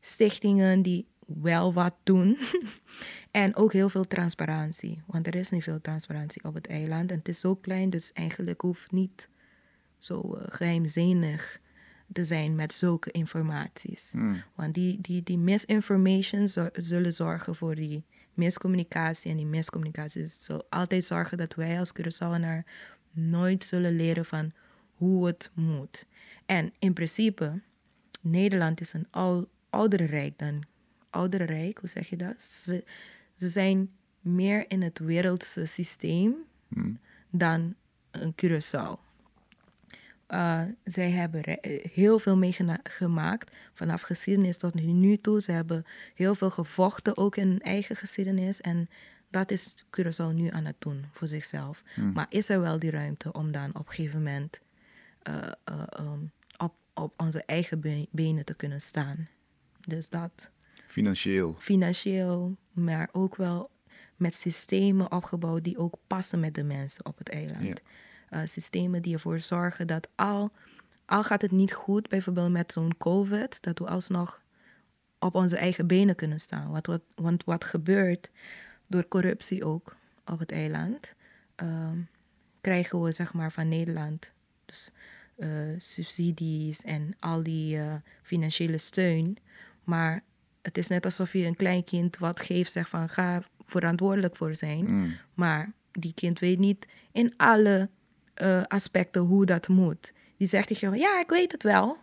[0.00, 2.38] stichtingen die wel wat doen.
[3.30, 7.10] en ook heel veel transparantie, want er is niet veel transparantie op het eiland.
[7.10, 9.28] En het is zo klein, dus eigenlijk hoeft niet
[9.98, 11.60] zo eh, geheimzinnig
[12.12, 14.10] te zijn met zulke informaties.
[14.12, 14.42] Hmm.
[14.54, 19.30] Want die, die, die misinformation zullen zorgen voor die miscommunicatie.
[19.30, 22.62] En die miscommunicatie zal altijd zorgen dat wij als Curaçaoenaar
[23.10, 24.52] nooit zullen leren van
[24.94, 26.06] hoe het moet.
[26.46, 27.60] En in principe,
[28.20, 30.62] Nederland is een ou, oudere rijk dan...
[31.10, 32.40] Oudere rijk, hoe zeg je dat?
[32.42, 32.84] Ze,
[33.34, 33.90] ze zijn
[34.20, 36.34] meer in het wereldse systeem
[36.68, 36.98] Hmm.
[37.30, 37.74] dan
[38.10, 39.06] een Curaçao.
[40.28, 45.40] Uh, zij hebben eh, heel veel meegemaakt vanaf geschiedenis tot nu toe.
[45.40, 48.60] Ze hebben heel veel gevochten, ook in hun eigen geschiedenis.
[48.60, 48.88] En
[49.30, 51.82] dat is Curaçao nu aan het doen voor zichzelf.
[52.14, 54.60] Maar is er wel die ruimte om dan op een gegeven moment
[55.22, 56.20] eh, eh, ehm,
[56.56, 59.28] op, op onze eigen be- benen te kunnen staan?
[59.80, 60.50] Dus dat
[60.88, 61.54] Financieel.
[61.58, 63.70] financieel, maar ook wel
[64.16, 67.66] met systemen opgebouwd die ook passen met de mensen op het eiland.
[67.66, 67.74] Ja.
[68.28, 70.52] Eh, systemen die ervoor zorgen dat al,
[71.04, 74.42] al gaat het niet goed, bijvoorbeeld met zo'n COVID, dat we alsnog
[75.18, 76.70] op onze eigen benen kunnen staan.
[76.70, 78.30] Want wat, want wat gebeurt
[78.86, 81.14] door corruptie ook op het eiland,
[81.54, 81.98] ehm,
[82.60, 84.32] krijgen we zeg maar van Nederland
[84.64, 84.90] dus,
[85.36, 85.48] eh,
[85.78, 89.36] subsidies en al die eh, financiële steun.
[89.84, 90.22] Maar
[90.68, 94.54] het is net alsof je een klein kind wat geeft, zegt van ga verantwoordelijk voor
[94.54, 94.86] zijn.
[94.86, 95.12] Hmm.
[95.34, 97.88] Maar die kind weet niet in alle
[98.34, 100.12] eh, aspecten hoe dat moet.
[100.36, 101.96] Die zegt tegen ja, ik weet het wel.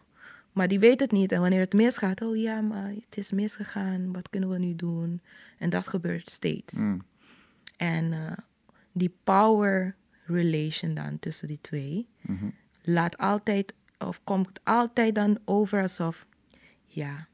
[0.51, 1.31] Maar die weet het niet.
[1.31, 4.13] En wanneer het misgaat, oh ja, maar het is misgegaan.
[4.13, 5.21] Wat kunnen we nu doen?
[5.57, 6.73] En dat gebeurt steeds.
[6.73, 7.01] Hmm.
[7.77, 8.31] En eh,
[8.91, 12.45] die power relation dan tussen die twee Mhm.
[12.81, 16.25] laat altijd, of komt altijd dan over alsof,
[16.85, 17.27] ja,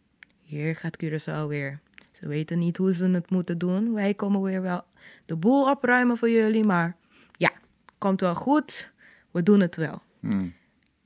[0.51, 1.79] hier gaat Curaçao weer.
[2.11, 3.93] Ze weten niet hoe ze het moeten doen.
[3.93, 4.83] Wij komen weer wel
[5.25, 6.95] de boel opruimen voor jullie, maar
[7.37, 7.51] ja,
[7.97, 8.91] komt wel goed.
[9.31, 10.01] We doen het wel.
[10.19, 10.53] Hmm.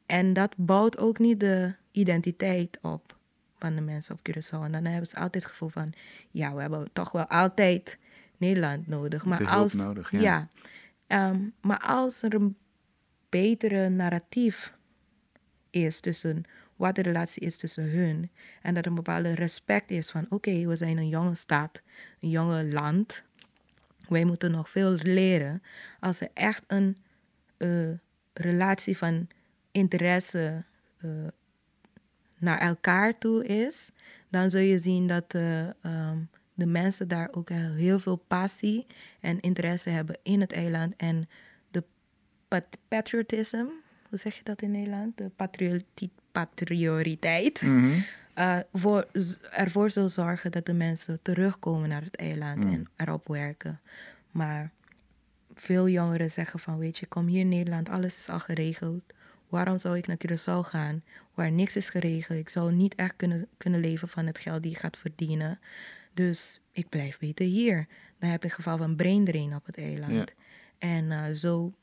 [0.05, 3.17] En dat bouwt ook niet de identiteit op
[3.57, 4.63] van de mensen op Curaçao.
[4.63, 5.93] En dan hebben ze altijd het gevoel van,
[6.31, 7.97] ja, we hebben toch wel altijd
[8.37, 9.25] Nederland nodig.
[9.25, 10.47] Maar als, nodig, ja.
[11.07, 12.57] Ehm, maar als er een
[13.29, 14.73] betere narratief
[15.69, 16.43] is tussen
[16.75, 18.29] wat de relatie is tussen hun
[18.61, 21.81] en dat er een bepaalde respect is van oké, we zijn een jonge staat,
[22.19, 23.23] een jonge land.
[24.07, 25.61] Wij moeten nog veel leren.
[25.99, 26.97] Als er echt een
[27.57, 27.89] eh,
[28.33, 29.27] relatie van
[29.71, 30.63] interesse
[30.97, 31.09] eh,
[32.37, 33.91] naar elkaar toe is,
[34.29, 36.17] dan zul je zien dat eh, ehm,
[36.53, 38.85] de mensen daar ook heel- veel passie
[39.19, 40.93] en interesse hebben in het eiland.
[40.97, 41.29] En
[41.71, 41.83] de
[42.47, 43.65] pat- patriotism,
[44.15, 45.17] hoe zeg je dat in Nederland?
[45.17, 47.61] De patrioti- patrioriteit.
[47.61, 47.99] Mhm.
[48.33, 49.07] eh, voor,
[49.51, 52.73] ervoor zal zorgen dat de mensen terugkomen naar het eiland Mm.
[52.73, 53.79] en erop werken.
[54.31, 54.71] Maar
[55.53, 59.01] veel jongeren zeggen van, weet je, kom hier in Nederland, alles is al geregeld.
[59.49, 62.39] Waarom zou ik naar Curaçao gaan, waar niks is geregeld?
[62.39, 65.59] Ik zou niet echt kunnen, kunnen leven van het geld die je gaat verdienen.
[66.13, 67.87] Dus ik blijf beter hier.
[68.19, 70.33] Dan heb het geval van brain drain op het eiland.
[70.77, 71.73] En eh, zo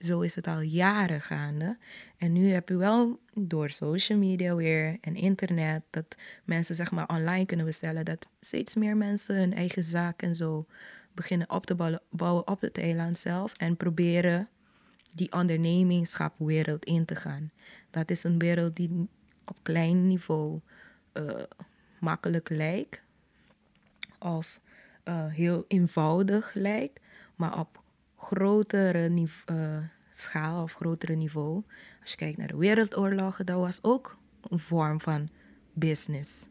[0.00, 1.78] zo is het al jaren gaande.
[2.16, 7.08] En nu heb je wel door social media weer en internet dat mensen zeg maar
[7.08, 10.66] online kunnen bestellen, dat steeds meer mensen hun eigen zaak en zo
[11.12, 14.48] beginnen op te bouwen, op het eiland zelf en proberen
[15.14, 17.50] die ondernemingschapwereld in te gaan.
[17.90, 19.08] Dat is een wereld die
[19.44, 20.60] op klein niveau
[21.14, 21.42] uh,
[21.98, 23.00] makkelijk lijkt
[24.18, 24.60] of
[25.04, 27.00] uh, heel eenvoudig lijkt,
[27.36, 27.79] maar op
[28.20, 29.78] grotere uh,
[30.10, 31.62] schaal of grotere niveau.
[32.00, 35.28] Als je kijkt naar de wereldoorlogen, dat was ook een vorm van
[35.72, 36.48] business.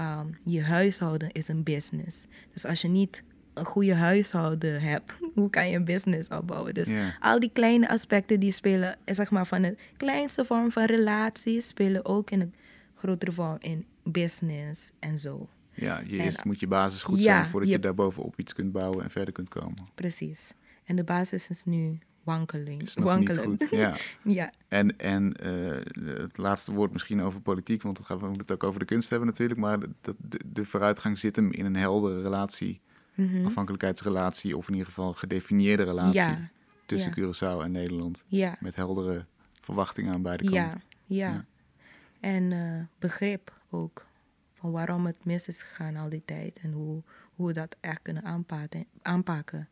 [0.00, 2.26] Um, je huishouden is een business.
[2.52, 3.22] Dus als je niet
[3.54, 6.74] een goede huishouden hebt, hoe kan je een business opbouwen?
[6.74, 11.60] Dus al die kleine aspecten die spelen, zeg maar van de kleinste vorm van relatie,
[11.60, 12.54] spelen ook in een
[12.94, 15.48] grotere vorm in business en zo.
[15.74, 18.72] Ja, je eerst moet je basis goed zijn voordat je, je daar bovenop iets kunt
[18.72, 19.88] bouwen en verder kunt komen.
[19.94, 20.54] Precies.
[20.84, 22.82] En de basis is nu wankeling.
[22.82, 22.94] Is
[23.38, 23.96] goed, ja.
[24.22, 24.52] ja.
[24.68, 28.80] En, en uh, het laatste woord misschien over politiek, want we moeten het ook over
[28.80, 29.60] de kunst hebben natuurlijk.
[29.60, 32.80] Maar de, de, de vooruitgang zit hem in een heldere relatie,
[33.14, 36.50] mm afhankelijkheidsrelatie, of in ieder geval gedefinieerde relatie ja.
[36.86, 37.32] tussen ja.
[37.32, 38.24] Curaçao en Nederland.
[38.26, 38.56] Ja.
[38.60, 39.24] Met heldere
[39.60, 40.82] verwachtingen aan beide kanten.
[41.06, 41.44] Ja, ja.
[42.20, 44.06] En uh, begrip ook
[44.54, 47.02] van waarom het mis is gegaan al die tijd en hoe,
[47.34, 48.86] hoe we dat echt kunnen aanpakken.
[49.02, 49.68] aanpakken.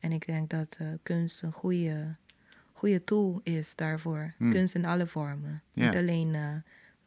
[0.00, 2.16] En ik denk dat uh, kunst een goede,
[2.72, 4.34] goede tool is daarvoor.
[4.36, 4.50] Hmm.
[4.50, 5.62] Kunst in alle vormen.
[5.72, 6.54] Niet alleen uh,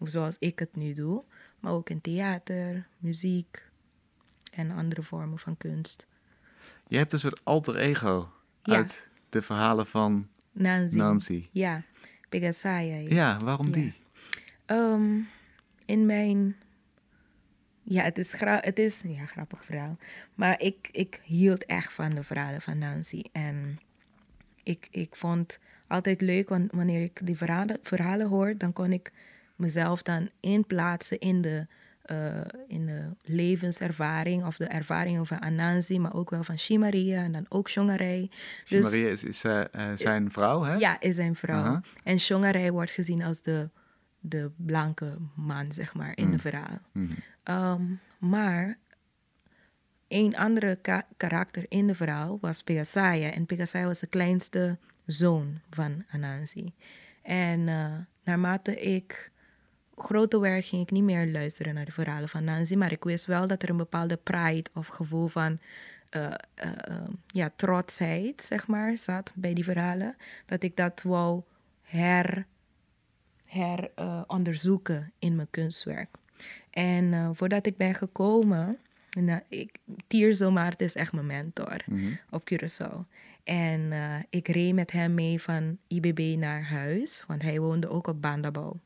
[0.10, 1.24] zoals ik het nu doe,
[1.60, 3.64] maar ook in theater, muziek
[4.52, 6.08] en andere vormen van kunst.
[6.88, 8.30] Je hebt een soort alter ego
[8.62, 10.96] uit de verhalen van Nancy.
[10.96, 11.48] Nancy.
[11.52, 11.84] Ja,
[12.30, 12.98] Pegasaya.
[12.98, 13.94] Ja, waarom die?
[14.66, 15.28] Um,
[15.86, 16.56] in mijn
[17.84, 19.98] ja, het is, het is ja, een grappig verhaal.
[20.36, 23.22] Maar ik, ik hield echt van de verhalen van Nancy.
[23.32, 23.80] En
[24.64, 29.12] ik, ik vond altijd leuk, want wanneer ik die verhalen, verhalen hoor, dan kon ik
[29.56, 31.68] mezelf dan inplaatsen in de,
[32.12, 37.32] uh, in de levenservaring of de ervaringen van Anansi, maar ook wel van Shimaria en
[37.32, 38.30] dan ook Shongarei.
[38.68, 39.62] Dus, Shimaria is, is uh,
[39.96, 40.74] zijn vrouw, hè?
[40.74, 41.64] Ja, is zijn vrouw.
[41.64, 41.82] Uh -huh.
[42.04, 43.70] En Shongarei wordt gezien als de,
[44.26, 46.32] de blanke man, zeg maar, in mm.
[46.32, 46.80] de verhaal.
[46.92, 47.10] Mm.
[47.44, 48.78] Um, maar
[50.08, 53.32] een andere ka karakter in de verhaal was Pegasaya.
[53.32, 56.74] En Pegasaya was de kleinste zoon van Anansi.
[57.22, 59.32] En uh, naarmate ik
[59.96, 62.76] groter werd, ging ik niet meer luisteren naar de verhalen van Nancy.
[62.76, 65.60] Maar ik wist wel dat er een bepaalde pride of gevoel van
[66.12, 66.32] uh,
[66.66, 70.16] uh, ja, trotsheid, zeg maar, zat bij die verhalen.
[70.46, 71.42] Dat ik dat wou
[71.82, 72.46] her,
[73.54, 73.92] her
[74.28, 76.10] onderzoeken in mijn kunstwerk.
[76.70, 78.78] En uh, voordat ik ben gekomen,
[79.10, 82.20] nou, ik, Tierzo Maarten is echt mijn mentor mm-hmm.
[82.30, 83.00] op Curaçao.
[83.44, 88.08] En uh, ik reed met hem mee van IBB naar huis, want hij woonde ook
[88.08, 88.80] op Bandabouw.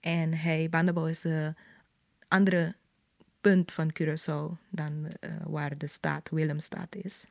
[0.00, 1.56] En hij, Bandabouw is een
[2.28, 2.74] andere
[3.40, 7.26] punt van Curaçao dan uh, waar de stad Willemstad is.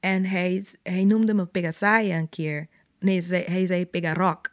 [0.00, 2.66] En hij, hij noemde me Pegasaya een keer.
[2.98, 4.52] Nee, hij zei Pegarok.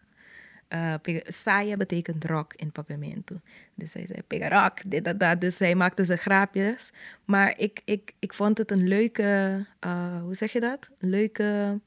[0.74, 3.36] Uh, betekent rock in Papamento.
[3.76, 5.42] Dus hij zei pegarok, dit, dat, dat.
[5.42, 6.92] Dus hij maakte zijn grapjes.
[7.26, 10.90] Maar ik, ik, ik vond het een leuke, uh, hoe zeg je dat?
[11.00, 11.80] Een leuke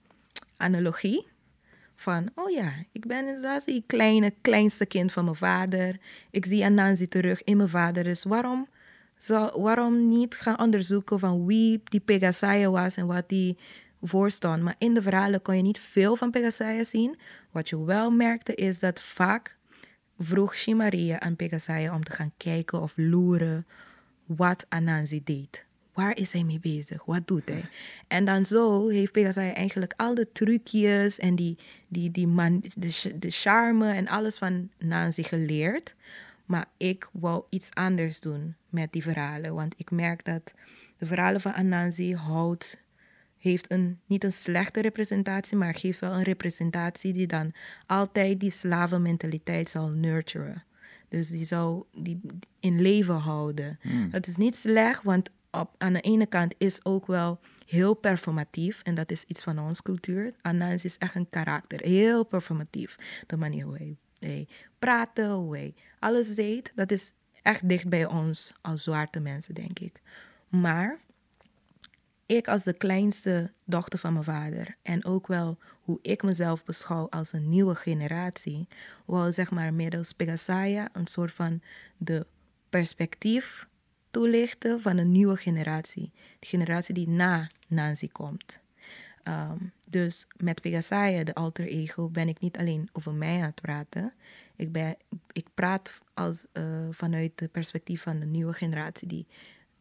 [0.57, 1.27] analogie.
[1.97, 5.97] Van, oh ja, ik ben inderdaad die kleine, kleinste kind van mijn vader.
[6.31, 8.05] Ik zie Anansi terug in mijn vader.
[8.05, 8.69] Dus waarom,
[9.55, 13.57] waarom niet gaan onderzoeken van wie die Pegasaya was en wat die
[14.09, 14.63] voorstond.
[14.63, 17.19] Maar in de verhalen kon je niet veel van Pegasaya zien.
[17.51, 19.57] Wat je wel merkte is dat vaak
[20.19, 23.67] vroeg Shimaria aan Pegasaya om te gaan kijken of loeren
[24.27, 25.65] wat Anansi deed.
[25.93, 27.05] Waar is hij mee bezig?
[27.05, 27.65] Wat doet hij?
[28.09, 33.13] En dan zo heeft Pegasaya eigenlijk al de trucjes en die, die, die man, de,
[33.19, 35.95] de charme en alles van Nancy geleerd.
[36.45, 39.55] Maar ik wou iets anders doen met die verhalen.
[39.55, 40.55] Want ik merk dat
[40.99, 42.83] de verhalen van Anansi houdt
[43.45, 47.53] heeft een, niet een slechte representatie, maar geeft wel een representatie die dan
[47.87, 50.65] altijd die slavenmentaliteit zal nurturen.
[51.09, 52.21] Dus die zou die
[52.61, 53.79] in leven houden.
[53.83, 54.11] Mm.
[54.11, 58.81] Dat is niet slecht, want op, aan de ene kant is ook wel heel performatief.
[58.83, 60.35] En dat is iets van onze cultuur.
[60.43, 61.81] Anans is echt een karakter.
[61.81, 62.97] Heel performatief.
[63.27, 66.73] De manier hoe hij, hij praatte, hoe hij alles deed.
[66.75, 70.01] Dat is echt dicht bij ons als zwarte mensen, denk ik.
[70.49, 70.99] Maar
[72.27, 77.09] ik als de kleinste dochter van mijn vader en ook wel hoe ik mezelf beschouw
[77.09, 78.69] als een nieuwe generatie,
[79.05, 81.61] wou zeg maar middels Pegasaya een soort van
[81.97, 82.27] de
[82.71, 83.67] perspectief
[84.11, 86.13] toelichten van een nieuwe generatie.
[86.39, 88.61] De generatie die na Nancy komt.
[89.23, 93.61] Ehm, dus met Pegasaya, de alter ego, ben ik niet alleen over mij aan het
[93.61, 94.13] praten.
[94.57, 94.97] Ik, ben,
[95.33, 99.27] ik praat als, uh, vanuit het perspectief van de nieuwe generatie die,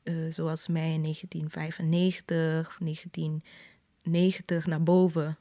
[0.04, 5.38] uh, zoals mij in 1995, 1990 naar boven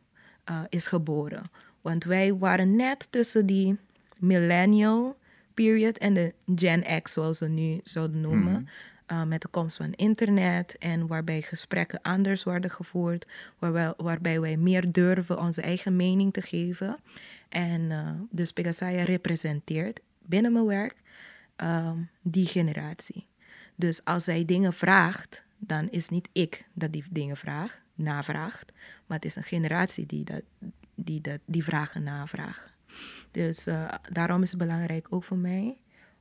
[0.50, 1.42] uh, is geboren.
[1.80, 3.78] Want wij waren net tussen die
[4.18, 5.16] millennial
[5.54, 8.52] period en de Gen X, zoals ze nu zouden noemen.
[8.52, 8.68] Mm.
[9.12, 13.26] Uh, met de komst van internet en waarbij gesprekken anders worden gevoerd,
[13.58, 16.98] waarbij, waarbij wij meer durven onze eigen mening te geven.
[17.48, 20.94] En uh, dus Pegasaya representeert binnen mijn werk
[21.62, 21.90] uh,
[22.22, 23.26] die generatie.
[23.74, 28.72] Dus als zij dingen vraagt, dan is niet ik dat die dingen vraagt, navraagt,
[29.06, 30.42] maar het is een generatie die, dat,
[30.94, 32.72] die, dat, die vragen navraagt.
[33.30, 35.76] Dus uh, daarom is het belangrijk ook voor mij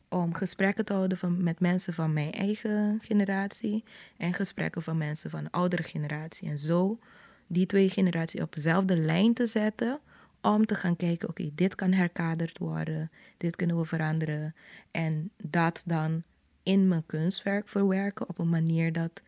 [0.09, 3.83] om gesprekken te houden van, met mensen van mijn eigen generatie
[4.17, 6.49] en gesprekken van mensen van de oudere generatie.
[6.49, 6.99] En zo
[7.47, 9.99] die twee generaties op dezelfde lijn te zetten
[10.41, 14.55] om te gaan kijken, oké, dit kan herkaderd worden, dit kunnen we veranderen.
[14.91, 16.23] En dat dan
[16.63, 19.21] in mijn kunstwerk verwerken op een manier dat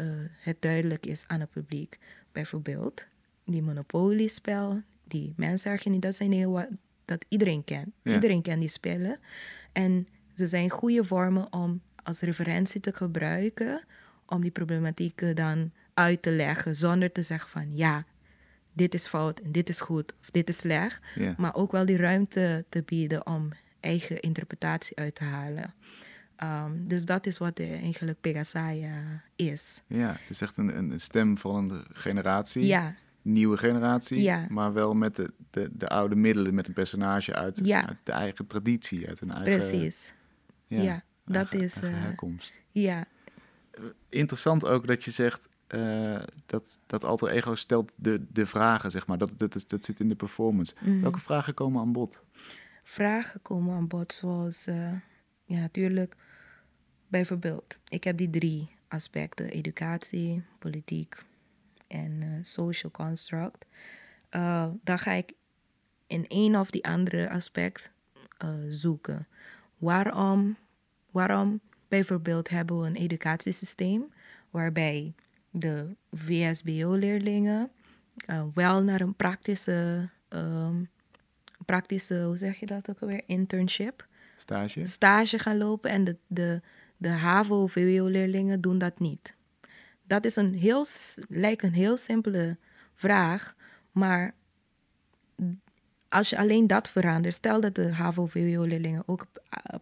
[0.00, 0.06] uh,
[0.38, 1.98] het duidelijk is aan het publiek.
[2.32, 3.04] Bijvoorbeeld
[3.44, 6.68] die monopoliespel, die mensenarchie, dat zijn dingen wat,
[7.04, 7.88] dat iedereen kent.
[8.02, 8.14] Ja.
[8.14, 9.18] Iedereen kent die spellen.
[9.72, 13.84] En ze zijn goede vormen om als referentie te gebruiken,
[14.26, 18.04] om die problematieken dan uit te leggen, zonder te zeggen van ja,
[18.72, 21.00] dit is fout en dit is goed of dit is slecht.
[21.14, 21.34] Ja.
[21.36, 23.48] Maar ook wel die ruimte te bieden om
[23.80, 25.74] eigen interpretatie uit te halen.
[26.42, 29.82] Um, dus dat is wat eigenlijk Pegasaya is.
[29.86, 32.66] Ja, het is echt een, een stem van een generatie.
[32.66, 32.94] Ja.
[33.22, 34.46] Nieuwe generatie, Ja.
[34.48, 37.86] maar wel met de, de, de oude middelen, met een personage uit, Ja.
[37.88, 40.14] uit de eigen traditie, uit een eigen, Precies.
[40.66, 41.72] ja, Ja, dat eigen- is.
[41.72, 42.60] eigen eh, herkomst.
[42.70, 43.04] ja,
[44.08, 49.06] Interessant ook dat je zegt eh, dat, dat alter ego stelt de, de vragen, zeg
[49.06, 49.18] maar.
[49.18, 50.74] Dat, dat, is- dat zit in de performance.
[50.80, 51.00] mhm.
[51.00, 52.22] Welke vragen komen aan bod?
[52.82, 54.92] vragen komen aan bod, zoals eh,
[55.44, 56.14] ja, natuurlijk,
[57.08, 61.24] bijvoorbeeld, ik heb die drie aspecten: educatie, politiek
[61.86, 63.64] en eh, social construct.
[64.28, 65.32] Eh, dan ga ik
[66.06, 67.92] in een of die andere aspect
[68.38, 69.26] eh, zoeken.
[69.76, 70.56] Waarom,
[71.10, 74.12] waarom bijvoorbeeld hebben we een educatiesysteem
[74.50, 75.14] waarbij
[75.50, 77.70] de VSBO-leerlingen
[78.54, 80.82] wel naar een praktische, ehm,
[81.64, 84.06] praktische, hoe zeg je dat ook alweer, internship,
[84.38, 84.86] Stage?
[84.86, 86.60] stage gaan lopen en de, de,
[86.98, 89.34] de HAVO-VWO-leerlingen doen dat niet.
[90.02, 90.86] Dat is een heel,
[91.28, 92.56] lijkt een heel simpele
[92.94, 93.56] vraag,
[93.92, 94.34] maar
[96.08, 99.26] als je alleen dat verandert, stel dat de HAVO-VWO-leerlingen ook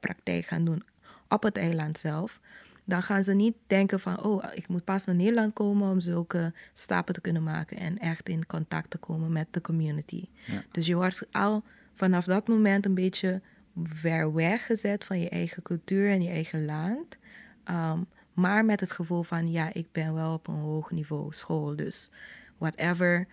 [0.00, 0.82] praktijk gaan doen
[1.28, 2.40] op het eiland zelf,
[2.84, 6.52] dan gaan ze niet denken van, oh, ik moet pas naar Nederland komen om zulke
[6.72, 10.28] stappen te kunnen maken en echt in contact te komen met de community.
[10.46, 10.62] Ja.
[10.70, 11.64] Dus je wordt al
[11.94, 13.40] vanaf dat moment een beetje
[13.84, 17.16] ver weggezet van je eigen cultuur en je eigen land.
[17.64, 18.00] Ehm,
[18.32, 22.10] maar met het gevoel van, ja, ik ben wel op een hoog niveau school, dus
[22.58, 23.26] whatever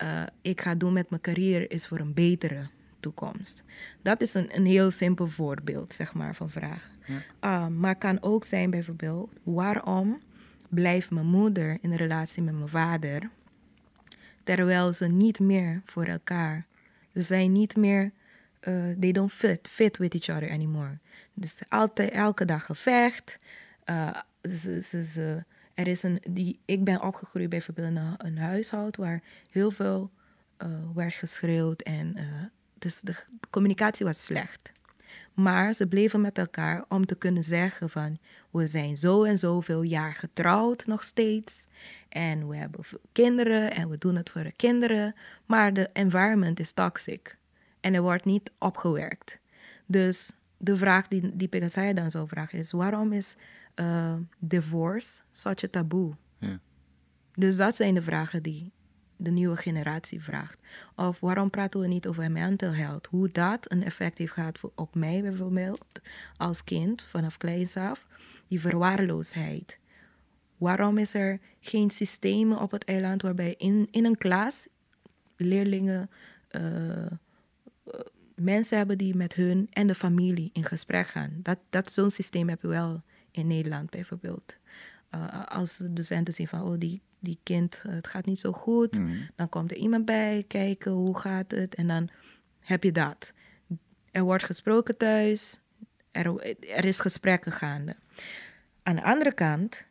[0.00, 2.68] eh, ik ga doen met mijn carrière is voor een betere
[3.00, 3.64] toekomst.
[4.02, 6.94] Dat is een, een heel simpel voorbeeld, zeg maar, van vraag.
[7.06, 7.22] Ja.
[7.40, 10.20] Ah, maar kan ook zijn bijvoorbeeld, waarom
[10.68, 13.30] blijft mijn moeder in relatie met mijn vader,
[14.44, 16.66] terwijl ze niet meer voor elkaar,
[17.14, 18.12] ze zijn niet meer,
[18.60, 20.98] eh, they don't fit, fit with each other anymore.
[21.34, 23.36] Dus altijd, elke dag gevecht.
[25.16, 25.36] eh,
[25.74, 30.10] er is een, die, ik ben opgegroeid bijvoorbeeld in een, huishoud waar heel veel
[30.56, 32.16] eh, werd geschreeuwd en
[32.78, 33.14] dus de
[33.50, 34.72] communicatie was slecht.
[35.34, 38.18] Maar ze bleven met elkaar om te kunnen zeggen van
[38.50, 41.66] we zijn zo en zoveel jaar getrouwd nog steeds.
[42.08, 45.14] En we hebben kinderen en we doen het voor de kinderen.
[45.46, 47.38] Maar de environment is toxic.
[47.80, 49.38] En er wordt niet opgewerkt.
[49.86, 53.36] Dus de vraag die, die Pegasaya dan zou vragen is waarom is
[53.74, 56.16] eh, divorce such a taboe?
[56.38, 56.60] Ja.
[57.34, 58.72] Dus dat zijn de vragen die
[59.16, 60.58] de nieuwe generatie vraagt.
[60.94, 63.06] Of waarom praten we niet over mental health?
[63.06, 66.00] Hoe dat een effect heeft gehad voor- op mij bijvoorbeeld
[66.36, 68.06] als kind vanaf kleins af.
[68.46, 69.78] Die verwaarloosheid.
[70.56, 74.68] Waarom is er geen systemen op het eiland waarbij in, in een klas
[75.36, 76.10] leerlingen
[76.48, 76.62] eh,
[78.34, 81.30] mensen hebben die met hun en de familie in gesprek gaan?
[81.42, 84.56] Dat, dat zo'n systeem heb je wel in Nederland bijvoorbeeld.
[85.14, 88.52] Uh, als de docenten zien van, oh, die, die kind, uh, het gaat niet zo
[88.52, 88.98] goed.
[88.98, 89.16] Mhm.
[89.36, 91.74] Dan komt er iemand bij kijken, hoe gaat het?
[91.74, 92.08] En dan
[92.60, 93.32] heb je dat.
[94.10, 95.60] Er wordt gesproken thuis.
[96.10, 97.96] Er, er is gesprekken gaande.
[98.82, 99.84] Aan de andere kant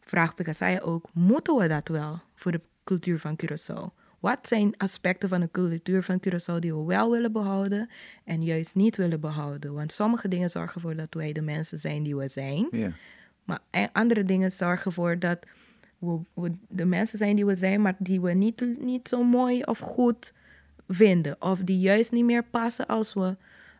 [0.00, 4.05] vraagt Pegasaya ook, moeten we dat wel voor de cultuur van Curaçao?
[4.26, 7.90] Wat zijn aspecten van de cultuur van Curaçao die we wel willen behouden
[8.24, 9.74] en juist niet willen behouden?
[9.74, 12.68] Want sommige dingen zorgen ervoor dat wij de mensen zijn die we zijn.
[13.44, 15.38] Maar e- andere dingen zorgen ervoor dat
[15.98, 19.62] we, we de mensen zijn die we zijn, maar die we niet, niet zo mooi
[19.62, 20.32] of goed
[20.88, 21.36] vinden.
[21.38, 23.36] Of die juist niet meer passen als we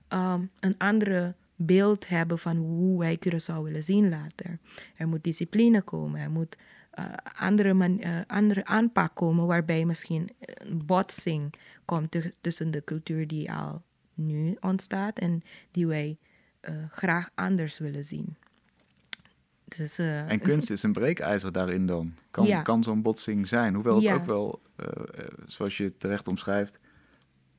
[0.08, 4.58] um, een andere beeld hebben van hoe wij Curaçao willen zien later.
[4.96, 6.56] Er moet discipline komen, er moet
[6.98, 7.04] uh,
[7.38, 13.52] andere, man, uh, andere aanpak komen waarbij misschien een botsing komt tussen de cultuur die
[13.52, 13.82] al
[14.14, 16.16] nu ontstaat en die wij
[16.70, 18.36] uh, graag anders willen zien.
[19.76, 22.14] Dus, en kunst is een breekijzer daarin dan.
[22.30, 22.62] Kan, Ja.
[22.62, 23.74] kan zo'n botsing zijn.
[23.74, 26.78] Hoewel het ook wel, eh, eh, zoals je terecht omschrijft,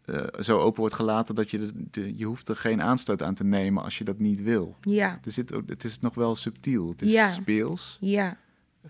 [0.06, 3.34] eh, zo open wordt gelaten dat je, de, de- je hoeft er geen aanstoot aan
[3.34, 4.78] te nemen als je dat niet wil.
[4.82, 6.90] ja, Er zit ook, het is nog wel subtiel.
[6.90, 7.32] Het is Ja.
[7.32, 8.38] speels, ja,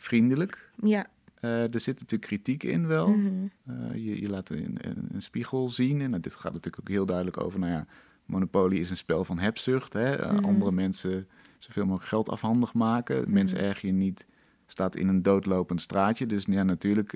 [0.01, 0.71] vriendelijk.
[0.83, 1.05] ja.
[1.37, 3.07] Eh, er zit natuurlijk kritiek in wel.
[3.07, 3.47] Mhm.
[3.65, 6.01] Eh, je, je laat een, een, een spiegel zien.
[6.01, 7.85] En dit gaat natuurlijk ook heel duidelijk over, nou ja,
[8.25, 9.93] Monopoly is een spel van hebzucht.
[9.93, 10.15] Hè?
[10.15, 10.45] Eh, Mhm.
[10.45, 11.27] Andere mensen
[11.57, 13.31] zoveel mogelijk geld afhandig maken.
[13.31, 14.27] Mensen erg je niet,
[14.65, 16.25] staat in een doodlopend straatje.
[16.25, 17.13] Dus ja, natuurlijk,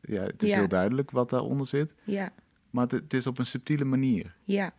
[0.00, 0.58] ja, het is Ja.
[0.58, 1.94] heel duidelijk wat daaronder zit.
[2.04, 2.30] ja,
[2.70, 4.34] Maar het, het is op een subtiele manier.
[4.44, 4.72] ja.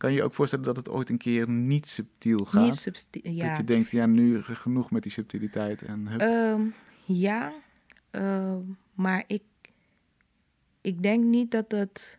[0.00, 2.62] Kan je je ook voorstellen dat het ooit een keer niet subtiel gaat?
[2.62, 3.56] Niet Dat ja.
[3.56, 5.82] je denkt, ja, nu genoeg met die subtiliteit.
[5.82, 6.20] En hup.
[6.20, 6.62] Ehm,
[7.04, 7.52] ja,
[8.10, 8.60] ehm,
[8.94, 9.42] maar ik,
[10.80, 12.18] ik denk niet dat het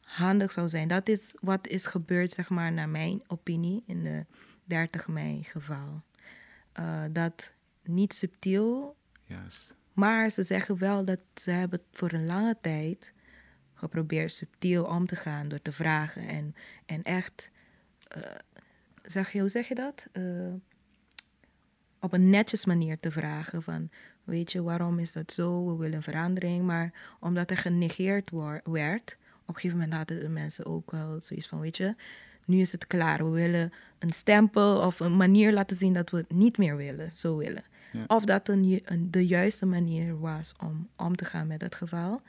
[0.00, 0.88] handig zou zijn.
[0.88, 4.24] Dat is wat is gebeurd, zeg maar, naar mijn opinie, in de
[4.64, 6.02] 30 mei geval.
[6.72, 9.74] Eh, dat niet subtiel, Juist.
[9.92, 13.12] maar ze zeggen wel dat ze hebben voor een lange tijd
[13.80, 16.54] geprobeerd subtiel om te gaan door te vragen en,
[16.86, 17.50] en echt,
[18.08, 18.22] eh,
[19.02, 20.06] zeg je, hoe zeg je dat?
[20.12, 20.52] Eh,
[22.00, 23.90] op een netjes manier te vragen van,
[24.24, 25.66] weet je, waarom is dat zo?
[25.66, 28.30] We willen verandering, maar omdat er genegeerd
[28.64, 31.94] werd, op een gegeven moment hadden de mensen ook wel zoiets van, weet je,
[32.44, 33.24] nu is het klaar.
[33.24, 37.10] We willen een stempel of een manier laten zien dat we het niet meer willen,
[37.14, 37.62] zo willen.
[37.92, 38.04] Ja.
[38.06, 42.22] Of dat een, de juiste manier was om om te gaan met het geval.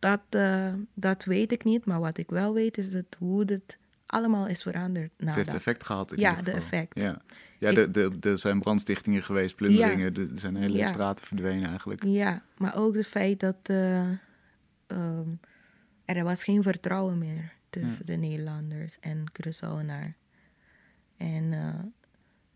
[0.00, 3.78] Dat, eh, dat weet ik niet, maar wat ik wel weet is dat hoe het
[4.06, 5.56] allemaal is veranderd na Het heeft dat.
[5.56, 6.12] effect gehad.
[6.16, 6.94] Ja, de effect.
[6.98, 7.22] Ja,
[7.58, 10.14] ja er- er- er zijn brandstichtingen geweest, plunderingen.
[10.14, 10.88] Er zijn hele Ja.
[10.88, 12.04] straten verdwenen eigenlijk.
[12.04, 14.08] Ja, maar ook het feit dat eh,
[14.86, 15.28] ehm,
[16.04, 20.12] er was geen vertrouwen meer tussen de Nederlanders en Curaçaoenaar.
[21.16, 21.74] En eh,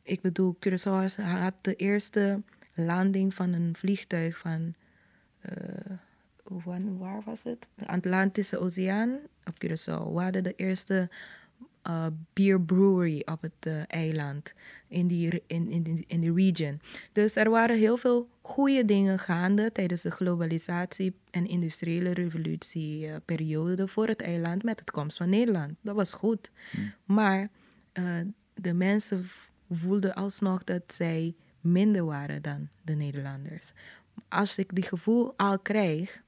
[0.03, 2.42] ik bedoel, Curaçao had de eerste
[2.74, 4.74] landing van een vliegtuig van,
[5.40, 5.55] eh,
[6.99, 7.68] waar was het?
[7.74, 10.12] De Atlantische Oceaan op Curaçao.
[10.12, 11.09] We hadden de eerste
[11.88, 14.55] uh, beer brewery op het eh, eiland,
[14.88, 16.80] in die, in, in, in die region.
[17.12, 24.07] Dus er waren heel veel goede dingen gaande tijdens de globalisatie en industriële revolutieperiode voor
[24.07, 25.74] het eiland met de komst van Nederland.
[25.80, 26.51] Dat was goed.
[27.05, 27.49] Maar
[27.92, 28.05] eh,
[28.55, 29.26] de mensen
[29.70, 33.72] voelden alsnog dat zij minder waren dan de Nederlanders.
[34.28, 36.22] Als ik die gevoel al krijg,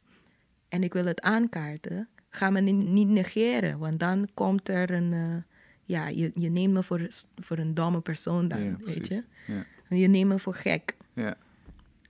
[0.69, 3.79] en ik wil het aankaarten, ga me ni- niet negeren.
[3.79, 5.13] Want dan komt er een.
[5.13, 5.37] eh,
[5.85, 7.07] ja, je, je neemt me voor,
[7.37, 9.25] voor een domme persoon dan, Ja, weet je.
[9.47, 9.65] Ja.
[9.97, 10.97] Je neemt me voor gek.
[11.13, 11.37] Ja.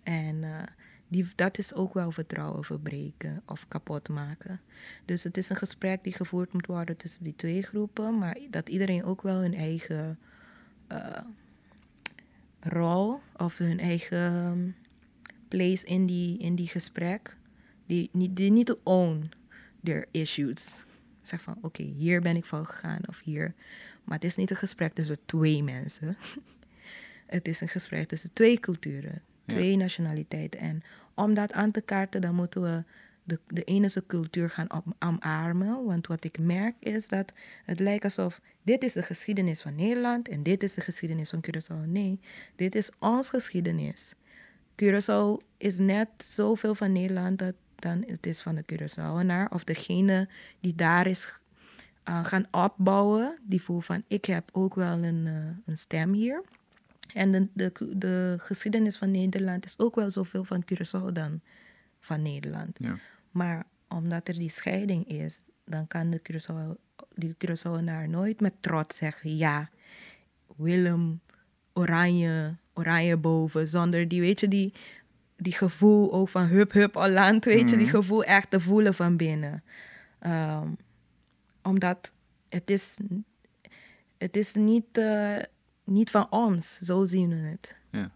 [0.02, 0.62] En eh,
[1.08, 4.60] die, dat is ook wel vertrouwen verbreken of kapot maken.
[5.04, 8.68] Dus het is een gesprek die gevoerd moet worden tussen die twee groepen, maar dat
[8.68, 10.18] iedereen ook wel hun eigen
[10.86, 11.18] eh,
[12.60, 14.74] rol of hun eigen um,
[15.48, 17.36] place in die, in die gesprek,
[17.86, 19.28] die, niet die niet to own
[19.82, 20.84] their issues.
[21.22, 23.54] Zeg van, oké, hier ben ik fout gegaan of hier.
[24.04, 26.16] Maar het is niet een gesprek tussen twee mensen.
[27.26, 29.54] Het is een gesprek tussen twee culturen, Ja.
[29.54, 30.60] twee nationaliteiten.
[30.60, 30.82] En
[31.14, 32.84] om dat aan te kaarten, dan moeten we
[33.22, 35.84] de, de enige cultuur gaan op, omarmen.
[35.84, 37.32] Want wat ik merk is dat
[37.64, 41.44] het lijkt alsof dit is de geschiedenis van Nederland en dit is de geschiedenis van
[41.46, 41.86] Curaçao.
[41.86, 42.20] Nee,
[42.56, 44.14] dit is ons geschiedenis.
[44.82, 49.48] Curaçao is net zoveel van Nederland dat dan het is van de Curaçaoenaar.
[49.52, 50.28] Of degene
[50.60, 51.32] die daar is
[52.08, 55.34] uh, gaan opbouwen, die voelt van ik heb ook wel een, uh,
[55.66, 56.42] een stem hier.
[57.12, 61.40] En de, de, de geschiedenis van Nederland is ook wel zoveel van Curaçao dan
[62.00, 62.78] van Nederland.
[62.78, 62.98] Ja.
[63.30, 66.80] Maar omdat er die scheiding is, dan kan de Curaçao,
[67.14, 69.36] die Curaçaoenaar nooit met trots zeggen...
[69.36, 69.70] ja,
[70.56, 71.20] Willem,
[71.72, 73.68] oranje, oranje boven.
[73.68, 74.72] Zonder die, weet je, die,
[75.36, 77.44] die gevoel ook van hup, hup, Holland.
[77.44, 79.62] Weet je, die gevoel echt te voelen van binnen.
[80.26, 80.76] Um,
[81.62, 82.12] omdat
[82.48, 82.98] het is,
[84.18, 85.38] het is niet, uh,
[85.84, 87.76] niet van ons, zo zien we het.
[87.90, 88.10] Ja.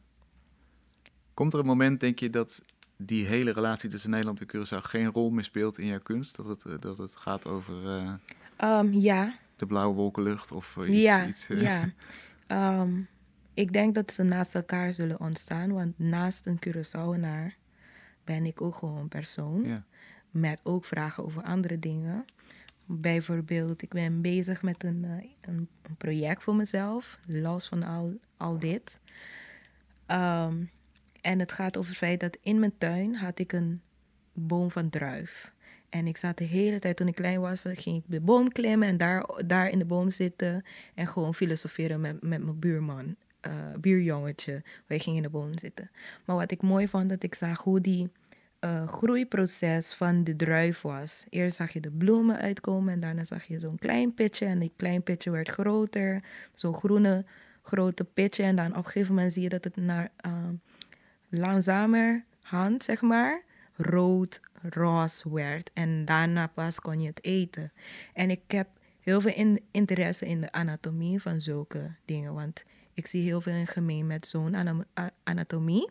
[1.34, 2.62] Komt er een moment, denk je, dat
[2.96, 6.36] die hele relatie tussen Nederland en Curaçao geen rol meer speelt in jouw kunst?
[6.36, 9.34] Dat het, eh, dat het gaat over uh, um, ja.
[9.56, 10.98] de blauwe wolkenlucht of uh, iets?
[10.98, 11.92] Ja, iets, ja.
[12.80, 13.08] Um,
[13.54, 17.58] ik denk dat ze naast elkaar zullen ontstaan, want naast een Curaçaoenaar
[18.24, 19.64] ben ik ook gewoon een persoon.
[19.64, 19.84] Ja.
[20.30, 22.24] Met ook vragen over andere dingen.
[22.86, 25.04] Bijvoorbeeld, ik ben bezig met een,
[25.40, 28.98] een, een project voor mezelf, los van al, al dit.
[30.06, 30.70] Um,
[31.20, 33.80] en het gaat over het feit dat in mijn tuin had ik een
[34.32, 35.52] boom van druif.
[35.88, 38.88] En ik zat de hele tijd, toen ik klein was, ging ik de boom klimmen
[38.88, 43.16] en daar, daar in de boom zitten en gewoon filosoferen met, met mijn buurman,
[43.46, 44.62] uh, buurjongetje.
[44.86, 45.90] Wij gingen in de boom zitten.
[46.24, 48.10] Maar wat ik mooi vond, dat ik zag hoe die
[48.60, 51.26] uh, groeiproces van de druif was.
[51.28, 54.72] Eerst zag je de bloemen uitkomen en daarna zag je zo'n klein pitje en die
[54.76, 56.24] klein pitje werd groter.
[56.54, 57.24] Zo'n groene
[57.62, 60.10] grote pitje en dan op een gegeven moment zie je dat het naar...
[60.26, 60.32] Uh,
[61.30, 63.42] langzamer hand, zeg maar,
[63.76, 65.70] rood, roze werd.
[65.74, 67.72] En daarna pas kon je het eten.
[68.12, 68.68] En ik heb
[69.00, 72.34] heel veel in, interesse in de anatomie van zulke dingen.
[72.34, 72.64] Want
[73.00, 74.56] ik zie heel veel in gemeen met zo'n
[75.24, 75.90] anatomie.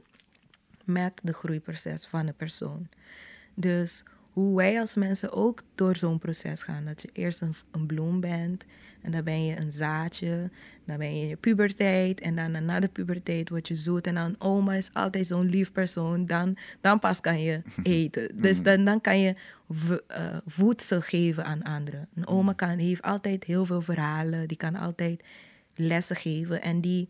[0.86, 2.88] Met de groeiproces van een persoon.
[3.53, 6.86] Dus hoe wij als mensen ook door zo'n proces gaan.
[6.86, 8.66] Dat je eerst een, een bloem bent
[9.01, 10.49] en dan ben je een zaadje.
[10.86, 12.20] Dan ben je in je puberteit.
[12.20, 14.07] En dan na de puberteit word je zoet.
[14.07, 16.26] En dan oma is altijd zo'n lief persoon.
[16.26, 18.41] Dan, dan pas kan je eten.
[18.41, 19.36] Dus dan, dan kan je
[19.70, 22.07] uh, voedsel geven aan anderen.
[22.16, 24.47] Een oma kan, heeft altijd heel veel verhalen.
[24.47, 25.24] Die kan altijd
[25.80, 26.61] lessen geven.
[26.61, 27.09] En die,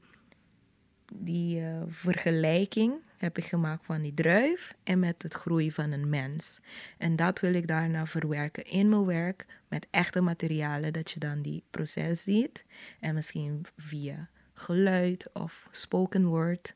[1.13, 6.09] die uh, vergelijking heb ik gemaakt van die druif en met het groeien van een
[6.09, 6.59] mens.
[6.97, 11.41] En dat wil ik daarna verwerken in mijn werk met echte materialen, dat je dan
[11.41, 12.65] die proces ziet.
[12.99, 16.75] En misschien via geluid of spoken word,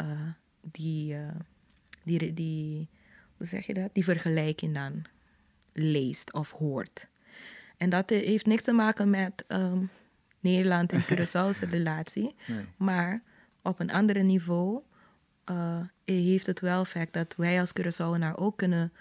[0.00, 0.20] uh,
[0.60, 1.28] die, uh,
[2.04, 2.88] die, die,
[3.36, 3.90] hoe zeg je dat?
[3.92, 5.04] Die vergelijking dan
[5.72, 7.08] leest of hoort.
[7.76, 9.90] En dat heeft niks te maken met um,
[10.40, 12.64] Nederland en Curaçao's relatie, nee.
[12.76, 13.22] maar
[13.62, 14.82] op een ander niveau
[15.50, 18.92] uh, heeft het wel effect dat wij als Curaçaoenaar ook kunnen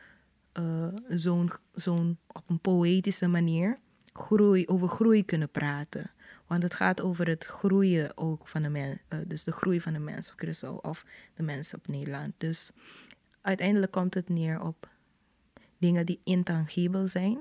[0.59, 3.79] uh, zo'n, zo'n op een poëtische manier
[4.13, 6.11] groei, over groei kunnen praten.
[6.47, 9.93] Want het gaat over het groeien ook van de mens, uh, dus de groei van
[9.93, 12.33] de mens op Curaçao of de mensen op Nederland.
[12.37, 12.71] Dus
[13.41, 14.89] uiteindelijk komt het neer op
[15.77, 17.39] dingen die intangibel zijn,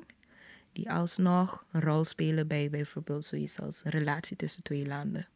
[0.77, 5.29] die alsnog een rol spelen bij bijvoorbeeld zoiets als een relatie tussen twee landen.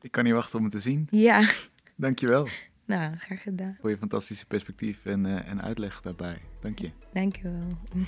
[0.00, 1.06] Ik kan niet wachten om het te zien.
[1.10, 1.50] Ja.
[1.96, 2.48] Dankjewel.
[2.84, 3.76] Nou, graag gedaan.
[3.80, 6.38] Voor je fantastische perspectief en, uh, en uitleg daarbij.
[6.60, 6.90] Dank je.
[7.12, 8.04] Dank je wel.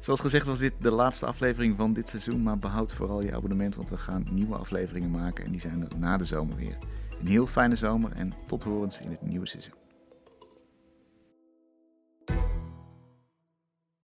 [0.00, 3.74] Zoals gezegd was dit de laatste aflevering van dit seizoen, maar behoud vooral je abonnement,
[3.74, 6.78] want we gaan nieuwe afleveringen maken en die zijn er na de zomer weer.
[7.20, 9.85] Een heel fijne zomer en tot horens in het nieuwe seizoen.